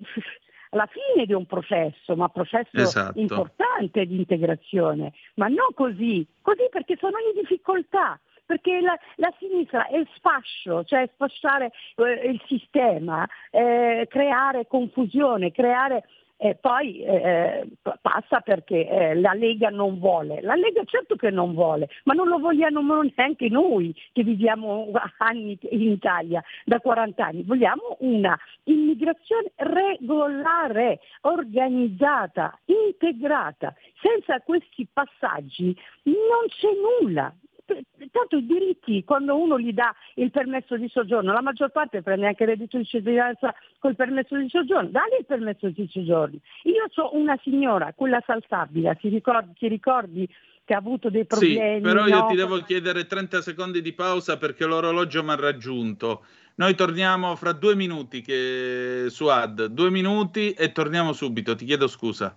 [0.70, 3.18] alla fine di un processo, ma processo esatto.
[3.18, 9.86] importante di integrazione, ma non così, così perché sono in difficoltà, perché la, la, sinistra
[9.88, 16.04] è sfascio, cioè sfasciare eh, il sistema, eh, creare confusione, creare
[16.38, 17.68] eh, poi eh,
[18.00, 20.40] passa perché eh, la Lega non vuole.
[20.40, 25.58] La Lega certo che non vuole, ma non lo vogliamo neanche noi che viviamo anni
[25.70, 27.42] in Italia, da 40 anni.
[27.42, 33.74] Vogliamo una immigrazione regolare, organizzata, integrata.
[34.00, 36.68] Senza questi passaggi non c'è
[37.02, 37.34] nulla
[38.10, 42.26] tanto i diritti, quando uno gli dà il permesso di soggiorno, la maggior parte prende
[42.26, 46.38] anche il reddito di cittadinanza col permesso di soggiorno, dagli il permesso di soggiorno.
[46.64, 50.28] Io so una signora, quella saltabile, ti ricordi, ti ricordi
[50.64, 51.76] che ha avuto dei problemi?
[51.76, 52.26] Sì, però io no?
[52.26, 56.24] ti devo chiedere 30 secondi di pausa perché l'orologio mi ha raggiunto.
[56.56, 59.06] Noi torniamo fra due minuti che...
[59.08, 62.36] su Ad, due minuti e torniamo subito, ti chiedo scusa.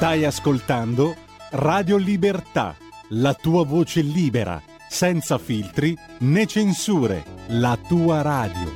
[0.00, 1.14] Stai ascoltando
[1.50, 2.74] Radio Libertà,
[3.10, 4.58] la tua voce libera,
[4.88, 8.74] senza filtri né censure, la tua radio.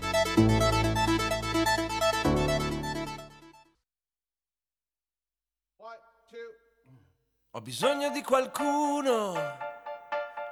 [7.52, 9.32] Ho bisogno di qualcuno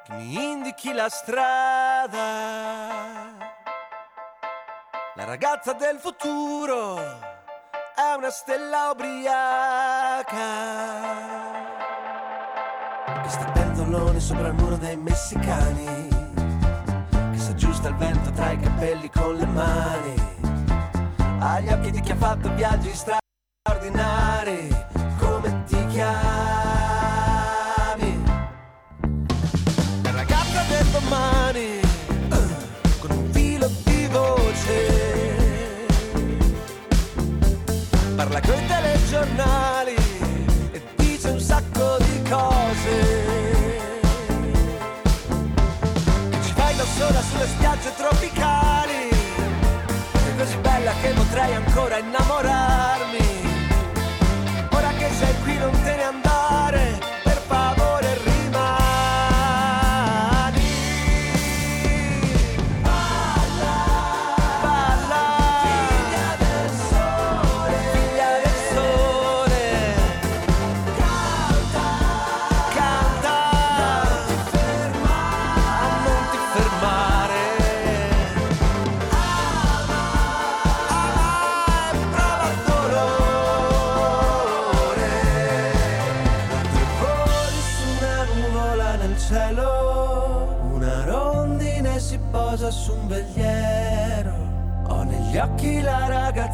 [0.05, 2.17] che mi indichi la strada.
[5.17, 7.32] La ragazza del futuro
[7.95, 10.31] è una stella ubriaca.
[13.23, 16.09] Che sta pentoloni sopra il muro dei messicani.
[17.33, 20.15] Che si aggiusta il vento tra i capelli con le mani.
[21.39, 24.69] Ha gli occhi di chi ha fatto viaggi straordinari.
[25.19, 26.82] Come ti chiami
[39.13, 39.95] coi telegiornali
[40.73, 43.61] e dice un sacco di cose.
[46.43, 53.02] Ci fai da sola sulle spiagge tropicali, è così bella che potrei ancora innamorarmi.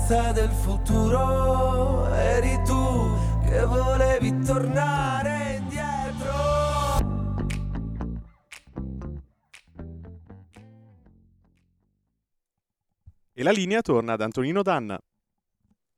[0.08, 6.32] Ragazza del futuro, eri tu che volevi tornare indietro.
[13.34, 14.98] E la linea torna ad Antonino Danna.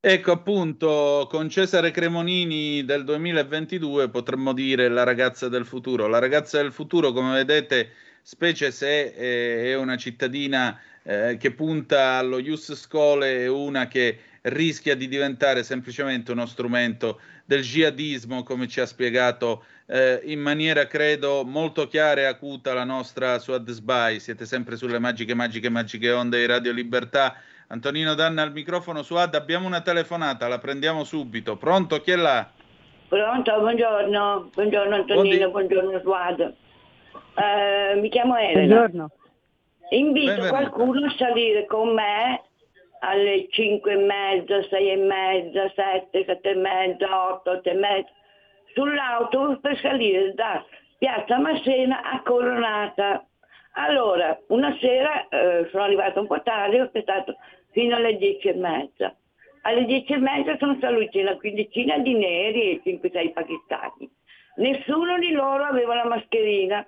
[0.02, 6.08] Ecco appunto, con Cesare Cremonini del 2022 potremmo dire la ragazza del futuro.
[6.08, 7.92] La ragazza del futuro, come vedete,
[8.22, 14.94] specie se è una cittadina eh, che punta allo Ius Schole e una che rischia
[14.96, 21.44] di diventare semplicemente uno strumento del jihadismo, come ci ha spiegato eh, in maniera, credo,
[21.44, 24.20] molto chiara e acuta la nostra Suad Sbai.
[24.20, 27.34] Siete sempre sulle magiche, magiche, magiche onde di Radio Libertà.
[27.68, 31.56] Antonino Danna al microfono, Suad, abbiamo una telefonata, la prendiamo subito.
[31.56, 32.48] Pronto, chi è là?
[33.08, 36.54] Pronto, buongiorno, buongiorno Antonino, buongiorno Suad.
[37.34, 38.74] Uh, mi chiamo Elena.
[38.76, 39.10] Buongiorno.
[39.92, 40.54] Invito Benvenuto.
[40.54, 42.42] qualcuno a salire con me
[43.00, 48.10] alle 5 e mezza, 6 e mezza, 7, 7 e mezza, 8, 8 e mezza,
[48.74, 50.64] sull'autobus per salire da
[50.96, 53.26] Piazza Massena a Coronata.
[53.72, 57.36] Allora, una sera eh, sono arrivata un po' tardi, ho aspettato
[57.72, 59.14] fino alle 10 e mezza.
[59.62, 64.08] Alle 10 e mezza sono saliti una quindicina di neri e 5-6 pakistani.
[64.56, 66.86] Nessuno di loro aveva la mascherina.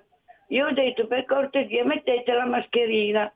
[0.53, 3.33] Io ho detto per cortesia mettete la mascherina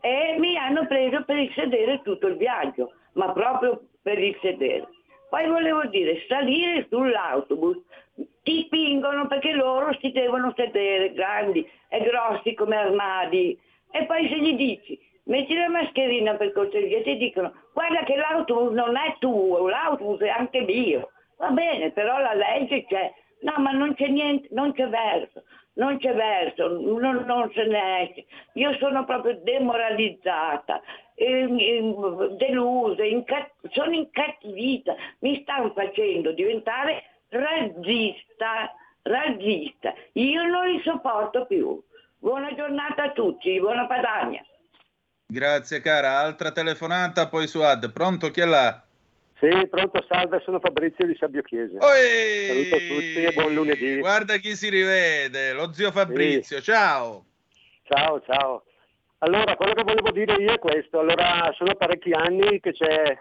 [0.00, 4.88] e mi hanno preso per il sedere tutto il viaggio, ma proprio per il sedere.
[5.30, 7.78] Poi volevo dire, salire sull'autobus,
[8.42, 13.56] ti spingono perché loro si devono sedere, grandi e grossi come armadi.
[13.92, 18.72] E poi se gli dici, metti la mascherina per cortesia, ti dicono guarda che l'autobus
[18.72, 21.12] non è tuo, l'autobus è anche mio.
[21.36, 23.14] Va bene, però la legge c'è.
[23.42, 25.42] No, ma non c'è niente, non c'è verso,
[25.74, 28.26] non c'è verso, non, non se ne esce.
[28.54, 30.80] Io sono proprio demoralizzata,
[32.36, 39.94] delusa, incat- sono incattivita, mi stanno facendo diventare razzista, razzista.
[40.12, 41.82] Io non li sopporto più.
[42.18, 44.44] Buona giornata a tutti, buona Padania.
[45.26, 47.90] Grazie cara, altra telefonata poi su Ad.
[47.90, 48.84] Pronto chi è là?
[49.42, 51.76] Sì, pronto, salve, sono Fabrizio di Sabbio Chiesa.
[51.80, 53.98] Saluto tutti e buon lunedì.
[53.98, 56.62] Guarda chi si rivede, lo zio Fabrizio, sì.
[56.62, 57.24] ciao.
[57.82, 58.62] Ciao, ciao.
[59.18, 61.00] Allora, quello che volevo dire io è questo.
[61.00, 63.18] Allora, sono parecchi anni che c'è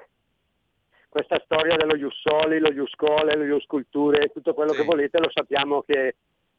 [1.10, 4.77] questa storia dello Jussoli, lo Juscole, lo Jusculture, tutto quello sì.
[4.77, 6.17] che volete, lo sappiamo che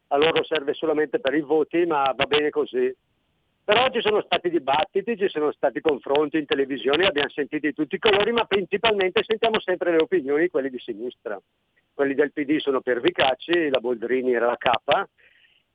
[0.08, 2.92] a loro serve solamente per i voti, ma va bene così.
[3.64, 7.94] Però ci sono stati dibattiti, ci sono stati confronti in televisione, abbiamo sentito di tutti
[7.94, 11.40] i colori, ma principalmente sentiamo sempre le opinioni di quelli di sinistra.
[11.94, 15.08] Quelli del PD sono pervicacci, la Boldrini era la capa,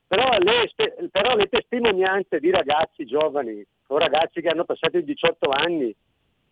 [0.06, 0.69] però le,
[1.12, 5.95] però le testimonianze di ragazzi giovani o ragazzi che hanno passato i 18 anni,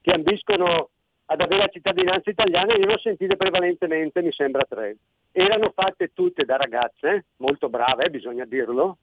[0.01, 0.89] che ambiscono
[1.25, 4.97] ad avere la cittadinanza italiana, io le ho sentite prevalentemente, mi sembra tre.
[5.31, 8.99] Erano fatte tutte da ragazze, molto brave, bisogna dirlo,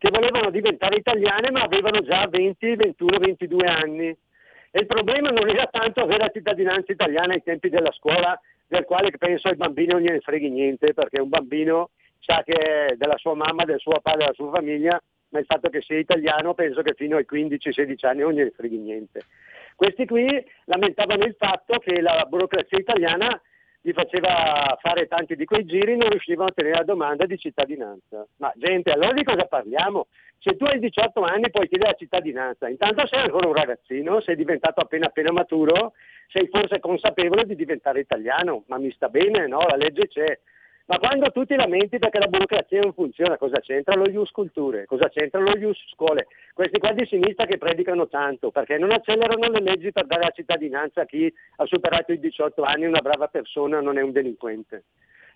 [0.00, 4.06] che volevano diventare italiane ma avevano già 20, 21, 22 anni.
[4.06, 8.84] E il problema non era tanto avere la cittadinanza italiana ai tempi della scuola, del
[8.84, 13.18] quale penso ai bambini non gliene freghi niente, perché un bambino sa che è della
[13.18, 16.80] sua mamma, del suo padre, della sua famiglia, ma il fatto che sia italiano penso
[16.80, 19.20] che fino ai 15-16 anni non gliene freghi niente.
[19.76, 20.26] Questi qui
[20.64, 23.38] lamentavano il fatto che la burocrazia italiana
[23.82, 28.26] gli faceva fare tanti di quei giri, non riuscivano a ottenere la domanda di cittadinanza.
[28.36, 30.06] Ma gente, allora di cosa parliamo?
[30.38, 34.36] Se tu hai 18 anni puoi chiedere la cittadinanza, intanto sei ancora un ragazzino, sei
[34.36, 35.92] diventato appena appena maturo,
[36.28, 39.60] sei forse consapevole di diventare italiano, ma mi sta bene, no?
[39.68, 40.38] La legge c'è.
[40.90, 44.86] Ma quando tu ti lamenti perché la burocrazia non funziona, cosa c'entra lo Ius Culture?
[44.86, 46.26] Cosa c'entra lo Ius Scuole?
[46.52, 50.32] Questi qua di sinistra che predicano tanto, perché non accelerano le leggi per dare la
[50.34, 54.82] cittadinanza a chi ha superato i 18 anni, una brava persona, non è un delinquente.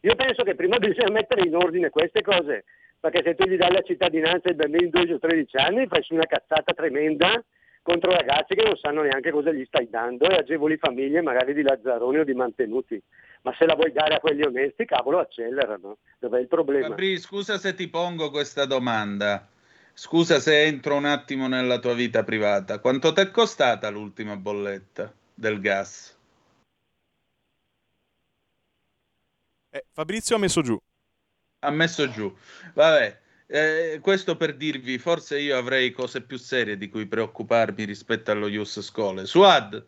[0.01, 2.65] Io penso che prima bisogna mettere in ordine queste cose,
[2.99, 6.03] perché se tu gli dai la cittadinanza ai bambini di 12 o 13 anni fai
[6.03, 7.41] su una cazzata tremenda
[7.81, 11.61] contro ragazzi che non sanno neanche cosa gli stai dando e agevoli famiglie magari di
[11.63, 13.01] lazzaroni o di mantenuti
[13.45, 15.99] ma se la vuoi dare a quelli onesti, cavolo, accelerano.
[16.19, 16.89] Dov'è il problema?
[16.89, 19.47] Fabri, scusa se ti pongo questa domanda.
[19.93, 22.79] Scusa se entro un attimo nella tua vita privata.
[22.79, 26.19] Quanto ti è costata l'ultima bolletta del gas?
[29.69, 30.81] Eh, Fabrizio ha messo giù.
[31.61, 32.35] Ha messo giù.
[32.73, 38.31] Vabbè, eh, questo per dirvi, forse io avrei cose più serie di cui preoccuparmi rispetto
[38.31, 39.27] allo Ius Scole.
[39.27, 39.87] Suad?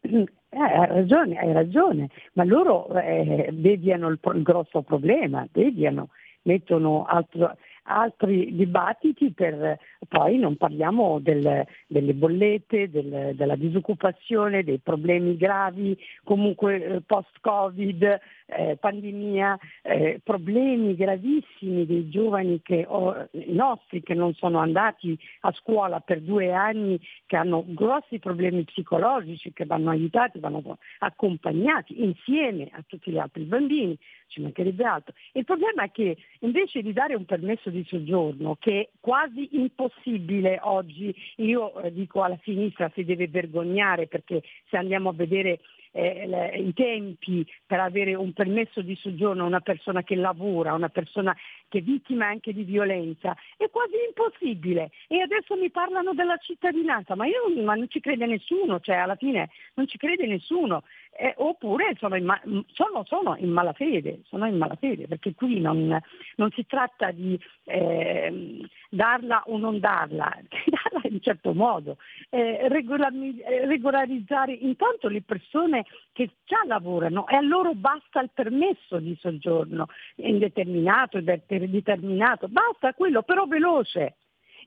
[0.56, 6.08] Eh, hai ragione, hai ragione, ma loro eh, deviano il, il, grosso problema, deviano,
[6.44, 14.78] mettono altro, altri dibattiti per poi non parliamo del, delle bollette, del, della disoccupazione, dei
[14.78, 24.02] problemi gravi, comunque eh, post-Covid, eh, pandemia, eh, problemi gravissimi dei giovani che, oh, nostri
[24.02, 29.66] che non sono andati a scuola per due anni, che hanno grossi problemi psicologici, che
[29.66, 35.14] vanno aiutati, vanno accompagnati insieme a tutti gli altri bambini, ci mancherebbe altro.
[35.32, 40.58] Il problema è che invece di dare un permesso di soggiorno, che è quasi impossibile
[40.62, 45.60] oggi, io eh, dico alla sinistra si deve vergognare perché se andiamo a vedere
[45.96, 50.90] eh, i tempi per avere un permesso di soggiorno a una persona che lavora, una
[50.90, 51.34] persona
[51.68, 54.90] che è vittima anche di violenza, è quasi impossibile.
[55.08, 59.16] E adesso mi parlano della cittadinanza, ma io ma non ci crede nessuno, cioè alla
[59.16, 60.82] fine non ci crede nessuno.
[61.18, 65.98] Eh, oppure sono in, ma- sono, sono in, malafede, sono in malafede, perché qui non,
[66.36, 71.96] non si tratta di eh, darla o non darla, darla in certo modo,
[72.28, 79.16] eh, regolarizzare intanto le persone che già lavorano e a loro basta il permesso di
[79.20, 84.16] soggiorno indeterminato, determinato, basta quello però veloce.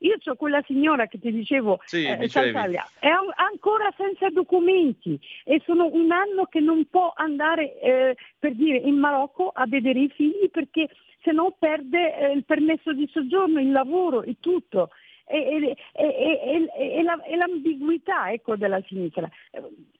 [0.00, 5.90] Io ho quella signora che ti dicevo, sì, eh, è ancora senza documenti e sono
[5.92, 10.48] un anno che non può andare eh, per dire in Marocco a vedere i figli
[10.50, 10.88] perché
[11.22, 14.90] se no perde eh, il permesso di soggiorno, il lavoro e tutto.
[15.32, 19.30] E, e, e, e la, l'ambiguità ecco, della sinistra,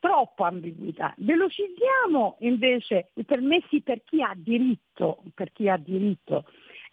[0.01, 1.15] troppa ambiguità.
[1.19, 6.47] Velocizziamo invece i permessi per chi ha diritto, per chi ha diritto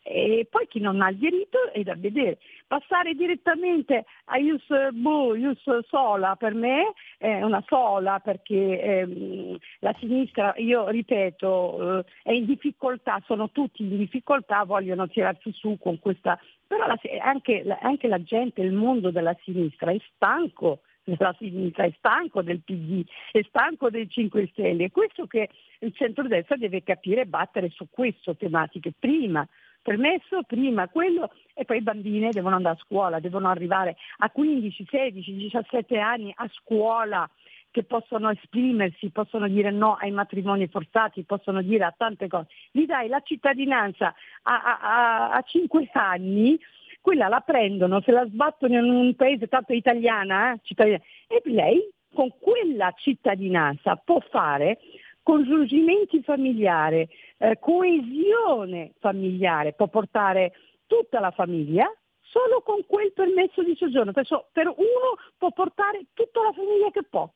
[0.09, 2.37] e poi chi non ha il diritto è da vedere.
[2.65, 9.93] Passare direttamente a Ius, boh, Ius Sola per me è una sola perché ehm, la
[9.99, 15.99] sinistra, io ripeto, eh, è in difficoltà, sono tutti in difficoltà, vogliono tirarsi su con
[15.99, 16.39] questa...
[16.65, 21.93] Però la, anche, anche la gente, il mondo della sinistra è stanco della sinistra, è
[21.97, 24.85] stanco del PD, è stanco dei 5 Stelle.
[24.85, 25.49] È questo che
[25.79, 29.47] il centrodestra deve capire e battere su queste tematiche prima
[29.87, 34.85] permesso prima quello e poi i bambini devono andare a scuola, devono arrivare a 15,
[34.89, 37.29] 16, 17 anni a scuola
[37.71, 42.47] che possono esprimersi, possono dire no ai matrimoni forzati, possono dire a tante cose.
[42.69, 46.59] Gli dai la cittadinanza a, a, a, a 5 anni,
[46.99, 51.79] quella la prendono, se la sbattono in un paese tanto italiana, eh, e lei
[52.13, 54.79] con quella cittadinanza può fare
[55.27, 57.05] congiungimenti familiari,
[57.39, 60.53] eh, coesione familiare, può portare
[60.85, 64.13] tutta la famiglia solo con quel permesso di soggiorno.
[64.13, 67.29] Perciò per uno può portare tutta la famiglia che può,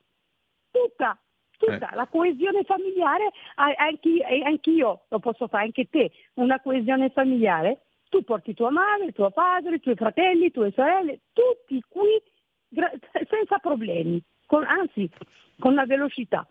[0.72, 1.20] tutta,
[1.58, 1.92] tutta.
[1.92, 1.96] Eh.
[1.96, 7.82] La coesione familiare, anche, anch'io lo posso fare, anche te, una coesione familiare.
[8.08, 12.22] Tu porti tua madre, tuo padre, i tuoi fratelli, le tue sorelle, tutti qui
[13.28, 15.10] senza problemi, con, anzi
[15.60, 16.48] con la velocità.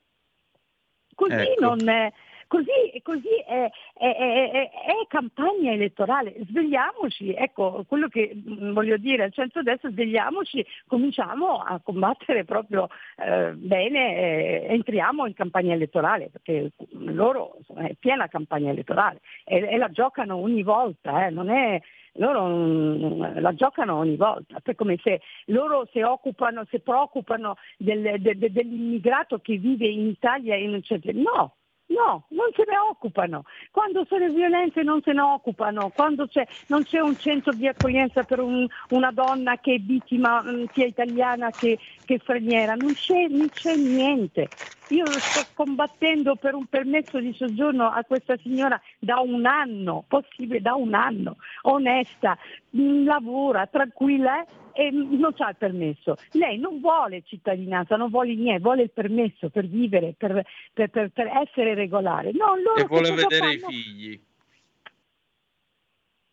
[1.20, 1.60] Così ecco.
[1.60, 2.12] non è,
[2.50, 9.22] Così, così è, è, è, è, campagna elettorale, svegliamoci, ecco quello che mm, voglio dire
[9.22, 16.72] al centro-destra, svegliamoci, cominciamo a combattere proprio eh, bene, eh, entriamo in campagna elettorale, perché
[16.88, 21.80] loro insomma, è piena campagna elettorale e, e la giocano ogni volta, eh, non è
[22.14, 28.20] loro mm, la giocano ogni volta, è come se loro si occupano, si preoccupano del,
[28.20, 30.98] de, de, dell'immigrato che vive in Italia e non c'è.
[31.12, 31.56] No,
[31.90, 33.44] No, non se ne occupano.
[33.72, 38.22] Quando sono violenze non se ne occupano, quando c'è, non c'è un centro di accoglienza
[38.22, 43.26] per un, una donna che è vittima mm, sia italiana che, che straniera, non c'è,
[43.28, 44.48] non c'è niente.
[44.90, 50.60] Io sto combattendo per un permesso di soggiorno a questa signora da un anno, possibile
[50.60, 52.38] da un anno, onesta,
[52.76, 54.46] mm, lavora, tranquilla, eh?
[54.80, 56.16] E non ha il permesso.
[56.32, 61.10] Lei non vuole cittadinanza, non vuole niente, vuole il permesso per vivere, per, per, per,
[61.10, 62.32] per essere regolare.
[62.32, 63.52] No, e vuole vedere fanno?
[63.52, 64.22] i figli.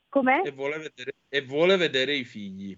[0.07, 0.41] Com'è?
[0.45, 2.77] E vuole vedere, e vuole vedere i figli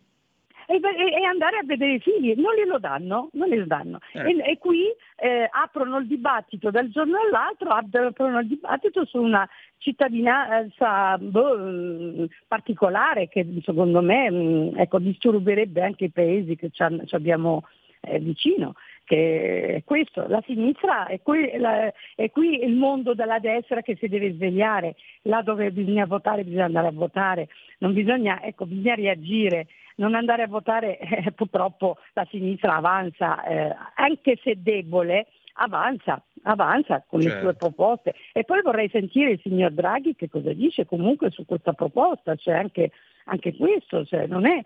[0.70, 3.98] e, e, andare a vedere i figli, non glielo danno, non glielo danno.
[4.14, 4.30] Eh.
[4.30, 4.84] E, e, qui
[5.16, 9.50] eh, aprono il dibattito dal giorno all'altro, aprono il dibattito su una
[9.80, 17.64] cittadinanza boh, particolare che secondo me mm, ecco, disturberebbe anche i paesi che ci, abbiamo
[18.02, 23.40] eh, vicino che è questo, la sinistra è qui, la, è qui, il mondo della
[23.40, 27.48] destra che si deve svegliare, là dove bisogna votare bisogna andare a votare,
[27.80, 29.66] non bisogna, ecco, bisogna reagire,
[30.00, 37.04] non andare a votare, eh, purtroppo la sinistra avanza, eh, anche se debole, avanza, avanza
[37.08, 37.36] con certo.
[37.36, 38.16] le sue proposte.
[38.34, 42.56] E poi vorrei sentire il signor Draghi che cosa dice comunque su questa proposta, cioè
[42.56, 42.92] anche,
[43.26, 44.64] anche questo, cioè non è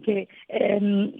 [0.00, 1.12] che ehm,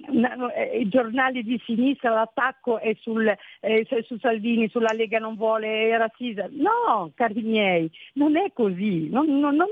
[0.54, 5.96] eh, i giornali di sinistra l'attacco è sul, eh, su Salvini, sulla Lega non vuole,
[6.16, 6.48] Sisa.
[6.50, 9.08] No, cari miei, non è così.
[9.08, 9.68] Non, non, non,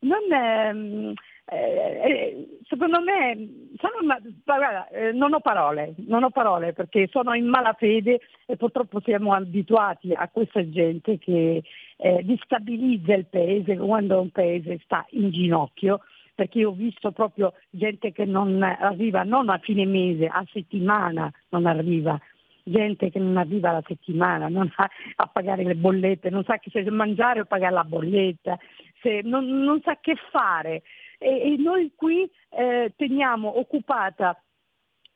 [0.00, 1.14] non ehm,
[1.50, 7.34] eh, eh, secondo me sono, guarda, eh, non ho parole, non ho parole perché sono
[7.34, 11.62] in malafede e purtroppo siamo abituati a questa gente che
[11.96, 16.02] eh, distabilizza il paese quando un paese sta in ginocchio
[16.36, 21.66] perché ho visto proprio gente che non arriva non a fine mese, a settimana non
[21.66, 22.18] arriva,
[22.62, 26.70] gente che non arriva alla settimana, non sa a pagare le bollette, non sa che
[26.70, 28.56] se mangiare o pagare la bolletta,
[29.22, 30.82] non, non, sa che fare
[31.20, 34.42] e, e noi qui eh, teniamo occupata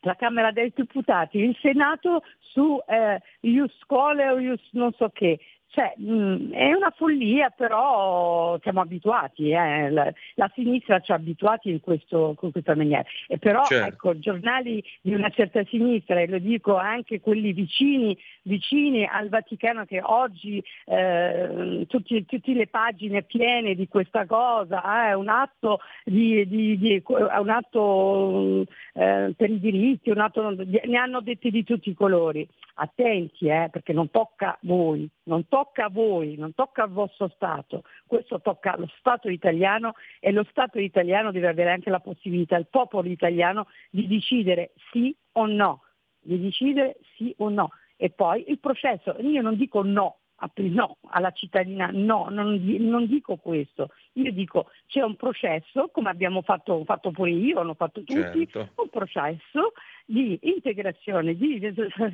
[0.01, 5.41] la Camera dei Deputati, il Senato su eh, Ius Scole o Ius non so che.
[5.75, 9.91] Cioè, mh, mm, è una follia, però siamo abituati, eh.
[9.91, 13.05] la, la, sinistra ci ha abituati in, questo, in questa maniera.
[13.27, 13.89] E però certo.
[13.89, 19.85] ecco, giornali di una certa sinistra, e lo dico anche quelli vicini, vicini al Vaticano
[19.85, 26.47] che oggi eh, tutte le pagine piene di questa cosa, eh, è un atto, di,
[26.47, 31.91] di, di, un atto eh, per i diritti, un atto, ne hanno detti di tutti
[31.91, 32.47] i colori.
[32.77, 37.29] Attenti, eh, perché non tocca a voi, non tocca a voi, non tocca al vostro
[37.29, 42.57] Stato, questo tocca allo Stato italiano e lo Stato italiano deve avere anche la possibilità,
[42.57, 45.83] il popolo italiano, di decidere sì o no,
[46.21, 47.71] di decidere sì o no.
[47.97, 50.19] E poi il processo, io non dico no
[50.57, 56.43] no alla cittadinanza, no, non, non, dico questo, io dico c'è un processo, come abbiamo
[56.43, 58.83] fatto, fatto pure io, hanno fatto tutti, certo.
[58.83, 59.73] un processo
[60.05, 61.61] di integrazione, di,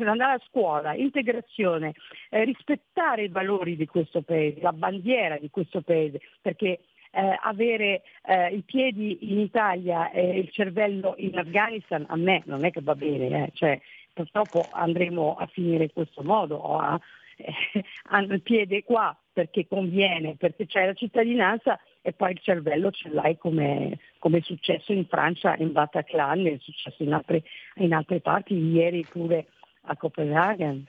[0.05, 1.95] andare a scuola, integrazione,
[2.31, 6.81] eh, rispettare i valori di questo paese, la bandiera di questo paese, perché
[7.13, 12.65] eh, avere eh, i piedi in Italia e il cervello in Afghanistan a me non
[12.65, 13.51] è che va bene, eh.
[13.55, 13.81] cioè,
[14.13, 17.01] purtroppo andremo a finire in questo modo, a,
[17.37, 22.91] eh, hanno il piede qua perché conviene, perché c'è la cittadinanza e poi il cervello
[22.91, 27.43] ce l'hai come, come è successo in Francia, in Bataclan, è successo in altre,
[27.77, 29.47] in altre parti, ieri pure
[29.83, 30.87] a Copenaghen.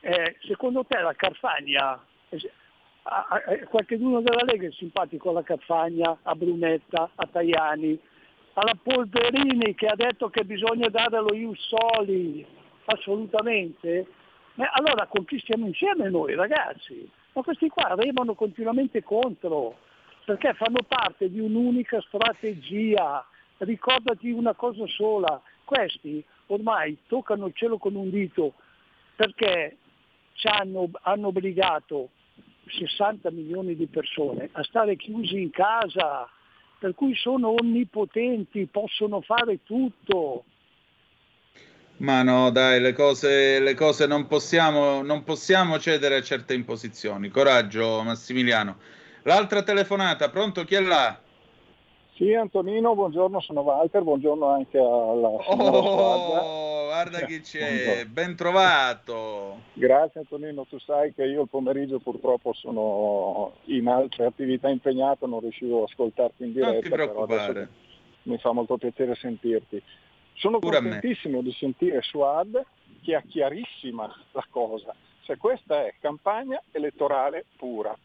[0.00, 2.00] eh, secondo te la Carfagna
[3.04, 7.98] a, qualcuno della Lega è simpatico alla Caffagna, a Brunetta, a Tajani,
[8.54, 12.46] alla Polverini che ha detto che bisogna dare lo Ius Soli,
[12.86, 14.06] assolutamente.
[14.54, 17.10] Ma allora con chi stiamo insieme noi ragazzi?
[17.32, 19.78] Ma questi qua remano continuamente contro,
[20.24, 23.24] perché fanno parte di un'unica strategia.
[23.58, 28.54] Ricordati una cosa sola, questi ormai toccano il cielo con un dito
[29.14, 29.76] perché
[30.42, 32.10] hanno, hanno obbligato
[32.66, 36.28] 60 milioni di persone a stare chiusi in casa,
[36.78, 40.44] per cui sono onnipotenti, possono fare tutto.
[41.98, 47.28] Ma no, dai, le cose, le cose non, possiamo, non possiamo cedere a certe imposizioni.
[47.28, 48.78] Coraggio, Massimiliano.
[49.24, 50.64] L'altra telefonata, pronto?
[50.64, 51.16] Chi è là?
[52.14, 59.60] Sì, Antonino, buongiorno, sono Walter, buongiorno anche alla oh, guarda chi c'è, ben trovato.
[59.74, 65.40] Grazie Antonino, tu sai che io il pomeriggio purtroppo sono in altre attività impegnato, non
[65.40, 66.72] riuscivo ad ascoltarti in diretta.
[66.72, 67.68] Non ti preoccupare.
[68.24, 69.82] Mi fa molto piacere sentirti.
[70.34, 72.60] Sono Pure contentissimo di sentire Suad
[73.02, 74.94] che ha chiarissima la cosa.
[75.24, 77.96] Se questa è campagna elettorale pura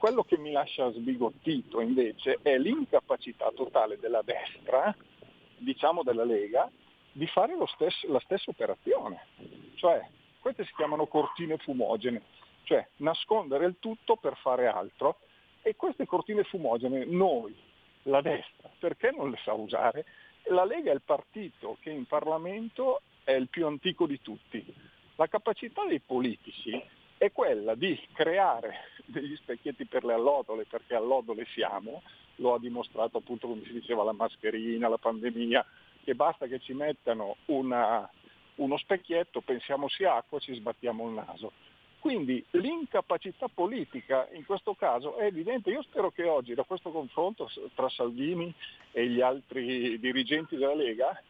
[0.00, 4.96] quello che mi lascia sbigottito invece è l'incapacità totale della destra,
[5.58, 6.70] diciamo della Lega,
[7.12, 9.26] di fare stesso, la stessa operazione.
[9.74, 10.00] Cioè,
[10.40, 12.22] queste si chiamano cortine fumogene,
[12.62, 15.18] cioè nascondere il tutto per fare altro
[15.60, 17.54] e queste cortine fumogene noi,
[18.04, 20.06] la destra, perché non le sa usare?
[20.44, 24.64] La Lega è il partito che in Parlamento è il più antico di tutti.
[25.16, 26.82] La capacità dei politici
[27.20, 32.00] è quella di creare degli specchietti per le allodole, perché allodole siamo,
[32.36, 35.62] lo ha dimostrato appunto come si diceva la mascherina, la pandemia,
[36.02, 38.08] che basta che ci mettano una,
[38.54, 41.52] uno specchietto, pensiamo sia acqua ci sbattiamo il naso.
[41.98, 45.68] Quindi l'incapacità politica in questo caso è evidente.
[45.68, 48.50] Io spero che oggi da questo confronto tra Salvini
[48.92, 51.22] e gli altri dirigenti della Lega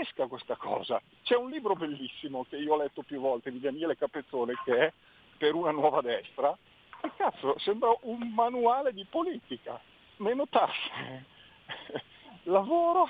[0.00, 1.00] esca questa cosa.
[1.22, 4.92] C'è un libro bellissimo che io ho letto più volte di Daniele Capezzone che è
[5.36, 6.56] Per una nuova destra
[7.02, 9.80] E cazzo, sembra un manuale di politica.
[10.16, 11.24] Meno tasse,
[12.44, 13.08] lavoro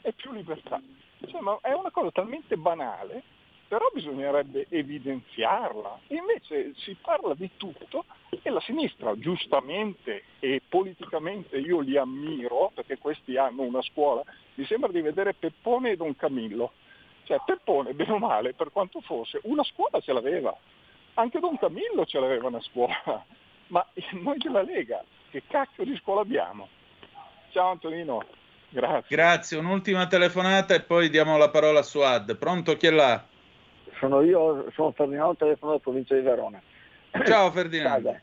[0.00, 0.80] e più libertà.
[1.26, 3.22] Cioè, ma è una cosa talmente banale,
[3.68, 6.00] però bisognerebbe evidenziarla.
[6.08, 8.06] Invece si parla di tutto
[8.42, 14.22] e la sinistra, giustamente e politicamente io li ammiro, perché questi hanno una scuola,
[14.54, 16.72] mi sembra di vedere Peppone e Don Camillo.
[17.24, 20.56] Cioè Peppone, bene o male, per quanto fosse, una scuola ce l'aveva.
[21.14, 23.02] Anche Don Camillo ce l'aveva una scuola.
[23.68, 26.68] Ma noi della Lega, che cacchio di scuola abbiamo?
[27.50, 28.24] Ciao Antonino.
[28.70, 29.14] Grazie.
[29.14, 32.36] Grazie, un'ultima telefonata e poi diamo la parola a Suad.
[32.36, 33.22] Pronto, chi è là?
[33.98, 36.60] Sono io, sono Ferdinando, telefono dalla provincia di Verona.
[37.24, 38.16] Ciao Ferdinando.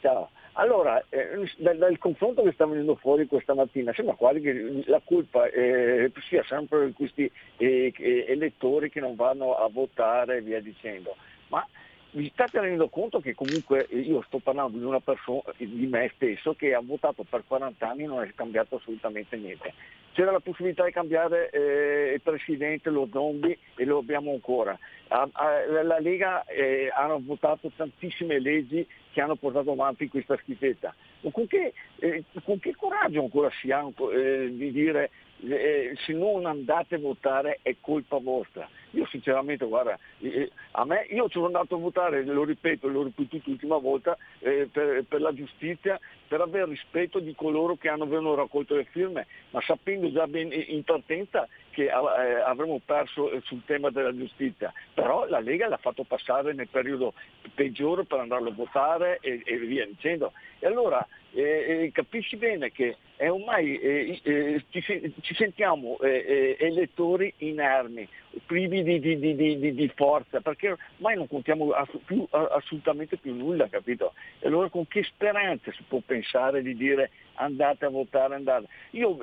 [0.00, 0.30] Ciao.
[0.52, 5.00] Allora, eh, dal, dal, confronto che sta venendo fuori questa mattina, sembra quasi che la
[5.04, 7.92] colpa eh, sia sempre di questi eh,
[8.26, 11.14] elettori che non vanno a votare e via dicendo.
[11.48, 11.64] Ma
[12.12, 16.54] vi state rendendo conto che comunque io sto parlando di una persona, di me stesso,
[16.54, 19.74] che ha votato per 40 anni e non è cambiato assolutamente niente.
[20.12, 24.76] C'era la possibilità di cambiare eh, il presidente, lo zombie e lo abbiamo ancora.
[25.08, 28.86] A, a, la Lega eh, hanno votato tantissime leggi
[29.18, 30.94] che hanno portato avanti questa schifezza.
[31.32, 35.10] Con che, eh, con che coraggio ancora si ha eh, di dire
[35.40, 38.68] eh, se non andate a votare è colpa vostra?
[38.92, 43.50] Io sinceramente, guarda, eh, a me, io sono andato a votare, lo ripeto, l'ho ripetuto
[43.50, 45.98] l'ultima volta, eh, per, per, la giustizia,
[46.28, 50.52] per avere rispetto di coloro che hanno, avevano raccolto le firme, ma sapendo già ben
[50.52, 51.48] in partenza
[51.78, 54.72] che eh, avremmo perso eh, sul tema della giustizia.
[54.94, 57.14] Però la Lega l'ha fatto passare nel periodo
[57.54, 60.32] peggiore per andarlo a votare e, e via dicendo.
[60.58, 67.32] E allora eh, capisci bene che ormai eh, eh ci, ci, sentiamo eh, eh, elettori
[67.38, 68.08] inermi,
[68.46, 73.68] privi di, di, di, di, forza, perché ormai non contiamo ass- più, assolutamente più nulla,
[73.68, 74.14] capito?
[74.38, 78.66] E allora con che speranza si può pensare di dire andate a votare, andate.
[78.90, 79.18] Io,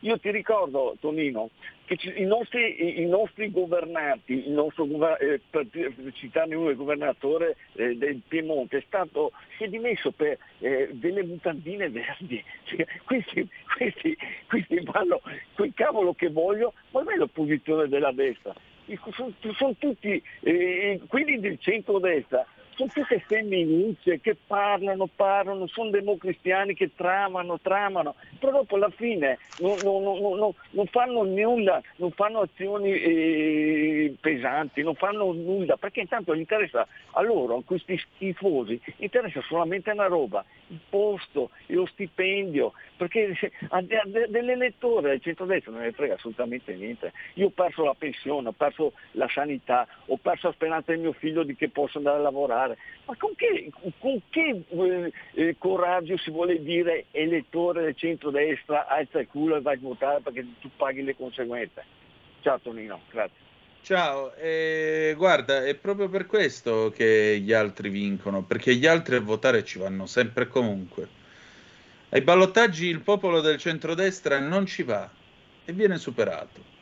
[0.00, 1.50] io ti ricordo, Tonino,
[1.84, 4.86] che i nostri, i nostri governanti, il nostro,
[5.18, 5.66] eh, per
[6.14, 11.22] citarne uno, il governatore eh, del Piemonte, è stato, si è dimesso per eh, delle
[11.46, 12.42] mutandine verdi.
[12.64, 14.16] Cioè, questi, questi,
[14.48, 15.20] questi vanno
[15.54, 18.54] quel cavolo che voglio, ma non è l'opposizione della destra.
[19.12, 22.46] Sono, sono tutti eh, quelli del centro-destra
[22.76, 29.38] sono tutte femminucce che parlano, parlano, sono democristiani che tramano, tramano, però dopo alla fine
[29.60, 36.00] non, non, non, non fanno nulla, non fanno azioni eh, pesanti, non fanno nulla, perché
[36.00, 41.86] intanto gli interessa a loro, a questi schifosi, interessa solamente una roba, il posto, lo
[41.86, 43.36] stipendio, perché
[43.68, 43.82] a, a,
[44.28, 47.12] dell'elettore del centro-destra non ne frega assolutamente niente.
[47.34, 51.12] Io ho perso la pensione, ho perso la sanità, ho perso la speranza del mio
[51.12, 52.65] figlio di che posso andare a lavorare.
[53.04, 59.20] Ma con che, con che eh, eh, coraggio si vuole dire elettore del centro-destra, alza
[59.20, 61.84] il culo e vai a votare perché tu paghi le conseguenze?
[62.40, 63.44] Ciao Tonino, grazie.
[63.82, 69.20] Ciao, eh, guarda, è proprio per questo che gli altri vincono, perché gli altri a
[69.20, 71.08] votare ci vanno sempre e comunque.
[72.08, 75.08] Ai ballottaggi il popolo del centrodestra non ci va
[75.64, 76.74] e viene superato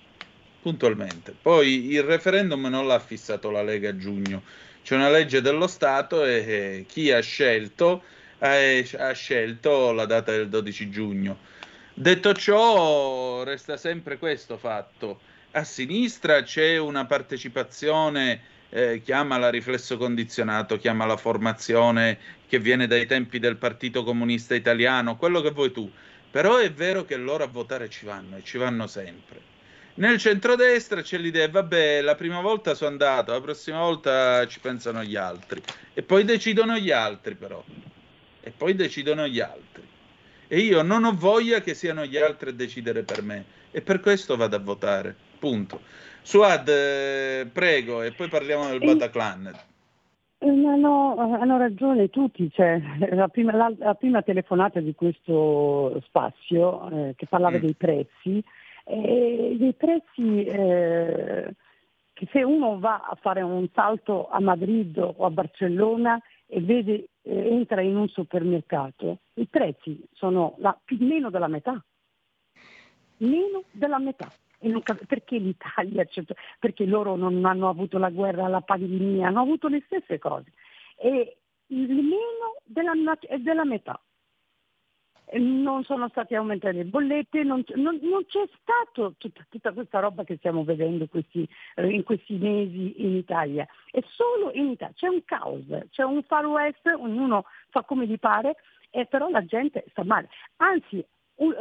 [0.65, 1.35] puntualmente.
[1.41, 4.43] Poi il referendum non l'ha fissato la Lega a giugno,
[4.85, 8.05] c'è una legge dello Stato e, e chi ha scelto
[8.39, 11.39] eh, ha scelto la data del 12 giugno.
[11.95, 20.79] Detto ciò, resta sempre questo fatto a sinistra c'è una partecipazione, eh, chiamala riflesso condizionato,
[20.79, 22.19] chiamala formazione
[22.49, 25.89] che viene dai tempi del Partito Comunista Italiano, quello che vuoi tu.
[26.31, 29.54] Però è vero che loro a votare ci vanno e ci vanno sempre.
[29.97, 35.05] Nel centrodestra c'è l'idea, vabbè, la prima volta sono andato, la prossima volta ci pensano
[35.05, 35.63] gli altri.
[35.93, 37.63] E poi decidono gli altri però.
[38.41, 39.83] E poi decidono gli altri.
[40.49, 43.45] E io non ho voglia che siano gli altri a decidere per me.
[43.71, 45.81] E per questo vado a votare punto.
[46.23, 49.53] Suad, eh, prego, e poi parliamo del Bataclan.
[50.39, 52.81] Eh, no, hanno ragione tutti, cioè,
[53.11, 57.61] la, prima, la, la, prima, telefonata di questo spazio eh, che parlava mm.
[57.61, 58.45] dei prezzi,
[58.85, 61.55] eh, dei prezzi eh,
[62.13, 67.09] che se uno va a fare un salto a Madrid o a Barcellona e vede,
[67.23, 71.83] eh, entra in un supermercato, i prezzi sono la, più, meno della metà,
[73.19, 74.31] meno della metà
[75.07, 76.25] perché l'Italia, cioè,
[76.59, 80.53] perché loro non hanno avuto la guerra alla pandemia, hanno avuto le stesse cose.
[80.97, 81.37] E
[81.69, 82.93] meno della,
[83.39, 84.01] della metà.
[85.33, 90.25] Non sono stati aumentati le bollette, non, non, non c'è stato tutta, tutta, questa roba
[90.25, 93.67] che stiamo vedendo questi, eh, in questi mesi in Italia.
[93.91, 98.19] È solo in Italia, c'è un caos, c'è un far west, ognuno fa come gli
[98.19, 98.57] pare,
[98.91, 100.29] e però la gente sta male.
[100.57, 101.05] Anzi,
[101.35, 101.55] uh,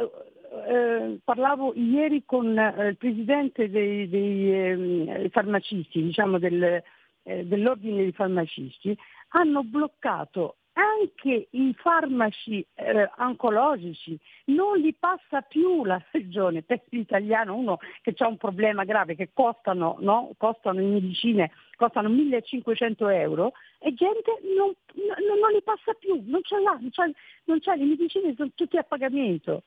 [0.68, 6.82] eh, parlavo ieri con eh, il presidente dei, dei eh, farmacisti, diciamo del,
[7.24, 8.96] eh, dell'ordine dei farmacisti,
[9.30, 17.54] hanno bloccato anche i farmaci eh, oncologici, non gli passa più la regione, per l'italiano
[17.56, 20.30] uno che ha un problema grave che costano, no?
[20.36, 26.42] costano in medicine, costano 1500 euro e gente non, non, non li passa più, non
[26.42, 27.10] ce l'ha, non c'ha,
[27.44, 29.62] non c'ha, le medicine sono tutte a pagamento.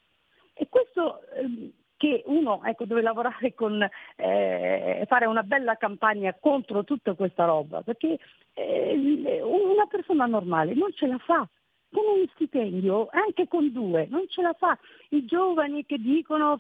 [0.54, 3.86] E questo eh, che uno ecco, deve lavorare con,
[4.16, 8.18] eh, fare una bella campagna contro tutta questa roba, perché
[8.54, 11.48] eh, una persona normale non ce la fa.
[11.90, 14.78] Con un stipendio, anche con due, non ce la fa.
[15.10, 16.60] I giovani che dicono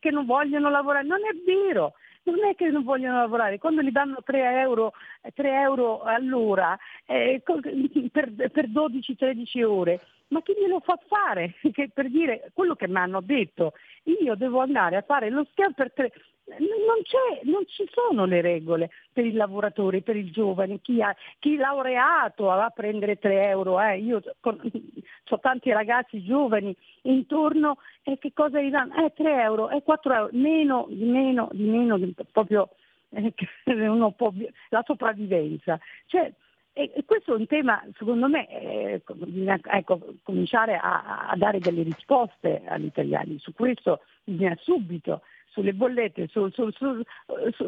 [0.00, 1.94] che non vogliono lavorare, non è vero
[2.24, 4.92] non è che non vogliono lavorare, quando gli danno 3 euro,
[5.34, 11.54] 3 euro all'ora eh, per, per 12-13 ore, ma chi glielo fa fare?
[11.72, 13.72] Che per dire quello che mi hanno detto,
[14.04, 16.12] io devo andare a fare lo scherzo per tre,
[16.56, 17.02] non,
[17.42, 22.44] non, ci sono le regole per il lavoratore, per il giovane, chi, ha, chi laureato
[22.44, 23.98] va a prendere 3 euro, eh.
[23.98, 28.94] io ho tanti ragazzi giovani intorno e che cosa gli danno?
[29.04, 31.98] Eh 3 euro, eh 4 euro, meno, di meno, di meno,
[32.32, 32.70] proprio
[33.10, 33.32] eh,
[34.16, 34.32] può,
[34.70, 35.78] la sopravvivenza.
[36.06, 36.32] Cioè,
[36.78, 41.82] e, questo è un tema, secondo me, eh, bisogna ecco, cominciare a, a, dare delle
[41.82, 43.36] risposte agli italiani.
[43.40, 47.02] Su questo bisogna subito sulle bollette, su, su, su,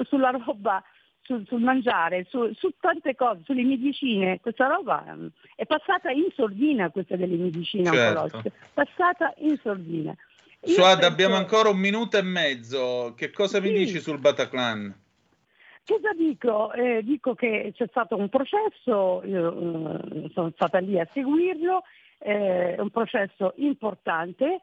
[0.05, 0.81] sulla roba,
[1.23, 7.17] sul, mangiare, su, tante cose, sulle medicine, questa roba mm, è passata in sordina questa
[7.17, 8.21] delle medicine certo.
[8.21, 10.15] oncologiche, passata in sordina.
[10.63, 11.07] Suad, penso...
[11.07, 13.67] abbiamo ancora un minuto e mezzo, che cosa sì.
[13.67, 14.95] mi dici sul Bataclan?
[15.87, 16.73] Cosa dico?
[16.73, 21.83] Eh, dico che c'è stato un processo, io eh, sono stata lì a seguirlo,
[22.19, 24.61] eh, un processo importante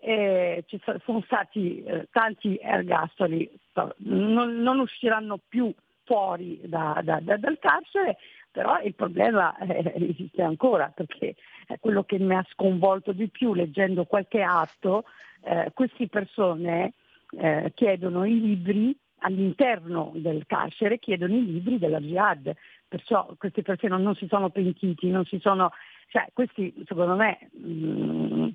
[0.00, 3.50] eh, ci sono stati eh, tanti ergastoli,
[3.98, 5.72] non, non, usciranno più
[6.04, 8.18] fuori da, da, da, dal carcere,
[8.50, 9.56] però il problema
[9.94, 11.34] esiste ancora perché
[11.80, 15.04] quello che mi ha sconvolto di più leggendo qualche atto,
[15.42, 16.94] eh, queste persone
[17.38, 22.54] eh, chiedono i libri all'interno del carcere, chiedono i libri della jihad,
[22.86, 25.72] perciò queste persone non si sono pentiti, non si sono,
[26.08, 28.48] cioè questi secondo me mh, mm,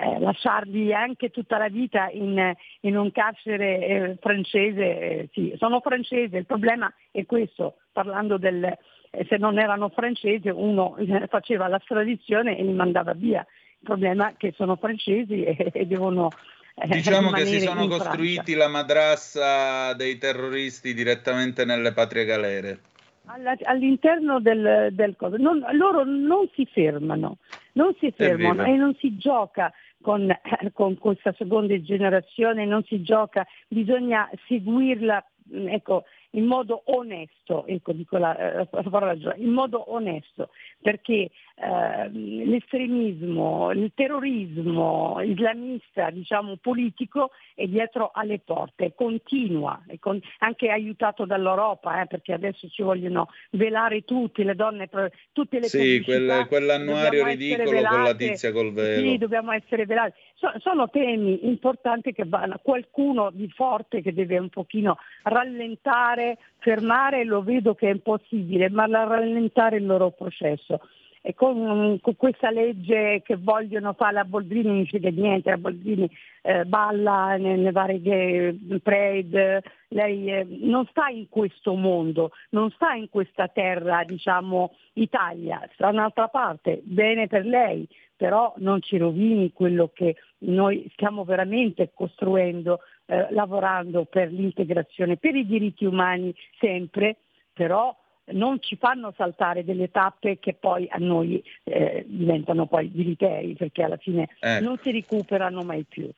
[0.00, 5.80] eh, lasciarli anche tutta la vita in, in un carcere eh, francese, eh, sì, sono
[5.80, 11.66] francese, il problema è questo, parlando del, eh, se non erano francesi uno eh, faceva
[11.68, 16.28] la tradizione e li mandava via, il problema è che sono francesi e, e devono...
[16.80, 22.80] Eh, diciamo che si sono costruiti la madrassa dei terroristi direttamente nelle patrie galere.
[23.64, 27.38] All'interno del, del non, loro non si fermano,
[27.72, 29.70] non si fermano e non si gioca
[30.00, 30.34] con,
[30.72, 38.18] con, questa seconda generazione, non si gioca, bisogna seguirla ecco, in modo onesto, ecco, dico
[38.18, 40.50] la, eh, la parola in modo onesto,
[40.80, 50.68] perché eh, l'estremismo, il terrorismo islamista, diciamo politico, è dietro alle porte, continua, con, anche
[50.68, 54.88] aiutato dall'Europa, eh, perché adesso ci vogliono velare tutti, le donne,
[55.32, 59.08] tutte le Sì, quel, quell'annuario ridicolo velate, con la tizia col velo.
[59.08, 60.12] Sì, dobbiamo essere velati.
[60.38, 67.24] So, sono temi importanti che vanno, qualcuno di forte che deve un pochino rallentare, fermare,
[67.24, 70.80] lo vedo che è impossibile, ma rallentare il loro processo.
[71.22, 76.08] E con, con, questa legge che vogliono fare la Boldrini non c'è niente, la Boldrini
[76.42, 83.08] eh, balla nelle varie parade, lei eh, non sta in questo mondo, non sta in
[83.08, 87.86] questa terra, diciamo, Italia, sta da un'altra parte, bene per lei,
[88.18, 95.36] però non ci rovini quello che noi stiamo veramente costruendo, eh, lavorando per l'integrazione, per
[95.36, 97.18] i diritti umani sempre,
[97.52, 97.96] però
[98.32, 103.84] non ci fanno saltare delle tappe che poi a noi eh, diventano poi diliteri perché
[103.84, 104.58] alla fine eh.
[104.60, 106.10] non si recuperano mai più.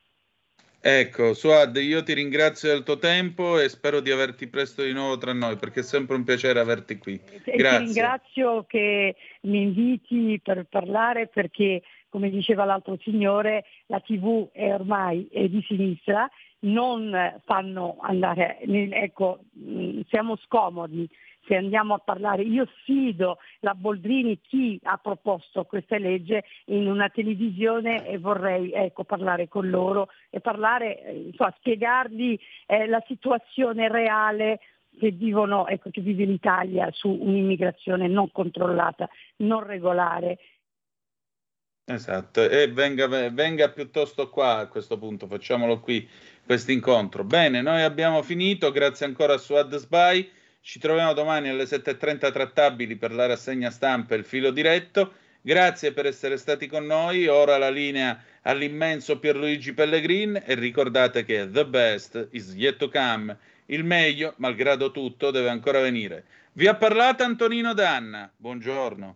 [0.83, 5.15] Ecco, Suad, io ti ringrazio del tuo tempo e spero di averti presto di nuovo
[5.19, 7.21] tra noi perché è sempre un piacere averti qui.
[7.45, 7.77] Grazie.
[7.77, 14.73] Ti ringrazio che mi inviti per parlare perché, come diceva l'altro signore, la TV è
[14.73, 16.27] ormai è di sinistra,
[16.61, 19.41] non fanno andare, ecco,
[20.09, 21.07] siamo scomodi
[21.45, 27.09] se andiamo a parlare, io sfido la Boldrini, chi ha proposto questa legge in una
[27.09, 33.89] televisione e vorrei ecco, parlare con loro e parlare, eh, insomma, spiegargli eh, la situazione
[33.89, 34.59] reale
[34.99, 40.37] che, vivono, ecco, che vive l'Italia su un'immigrazione non controllata, non regolare.
[41.83, 46.07] Esatto, e venga, venga piuttosto qua a questo punto, facciamolo qui,
[46.45, 47.23] questo incontro.
[47.23, 50.29] Bene, noi abbiamo finito, grazie ancora a Suad Sbai,
[50.61, 55.13] ci troviamo domani alle 7.30 trattabili per la rassegna stampa e il filo diretto.
[55.41, 61.49] Grazie per essere stati con noi, ora la linea all'immenso Pierluigi Pellegrin e ricordate che
[61.49, 63.35] the best is yet to come
[63.65, 66.25] il meglio, malgrado tutto, deve ancora venire.
[66.53, 68.31] Vi ha parlato Antonino Danna.
[68.35, 69.15] Buongiorno.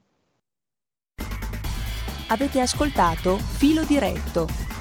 [2.29, 4.74] Avete ascoltato Filo Diretto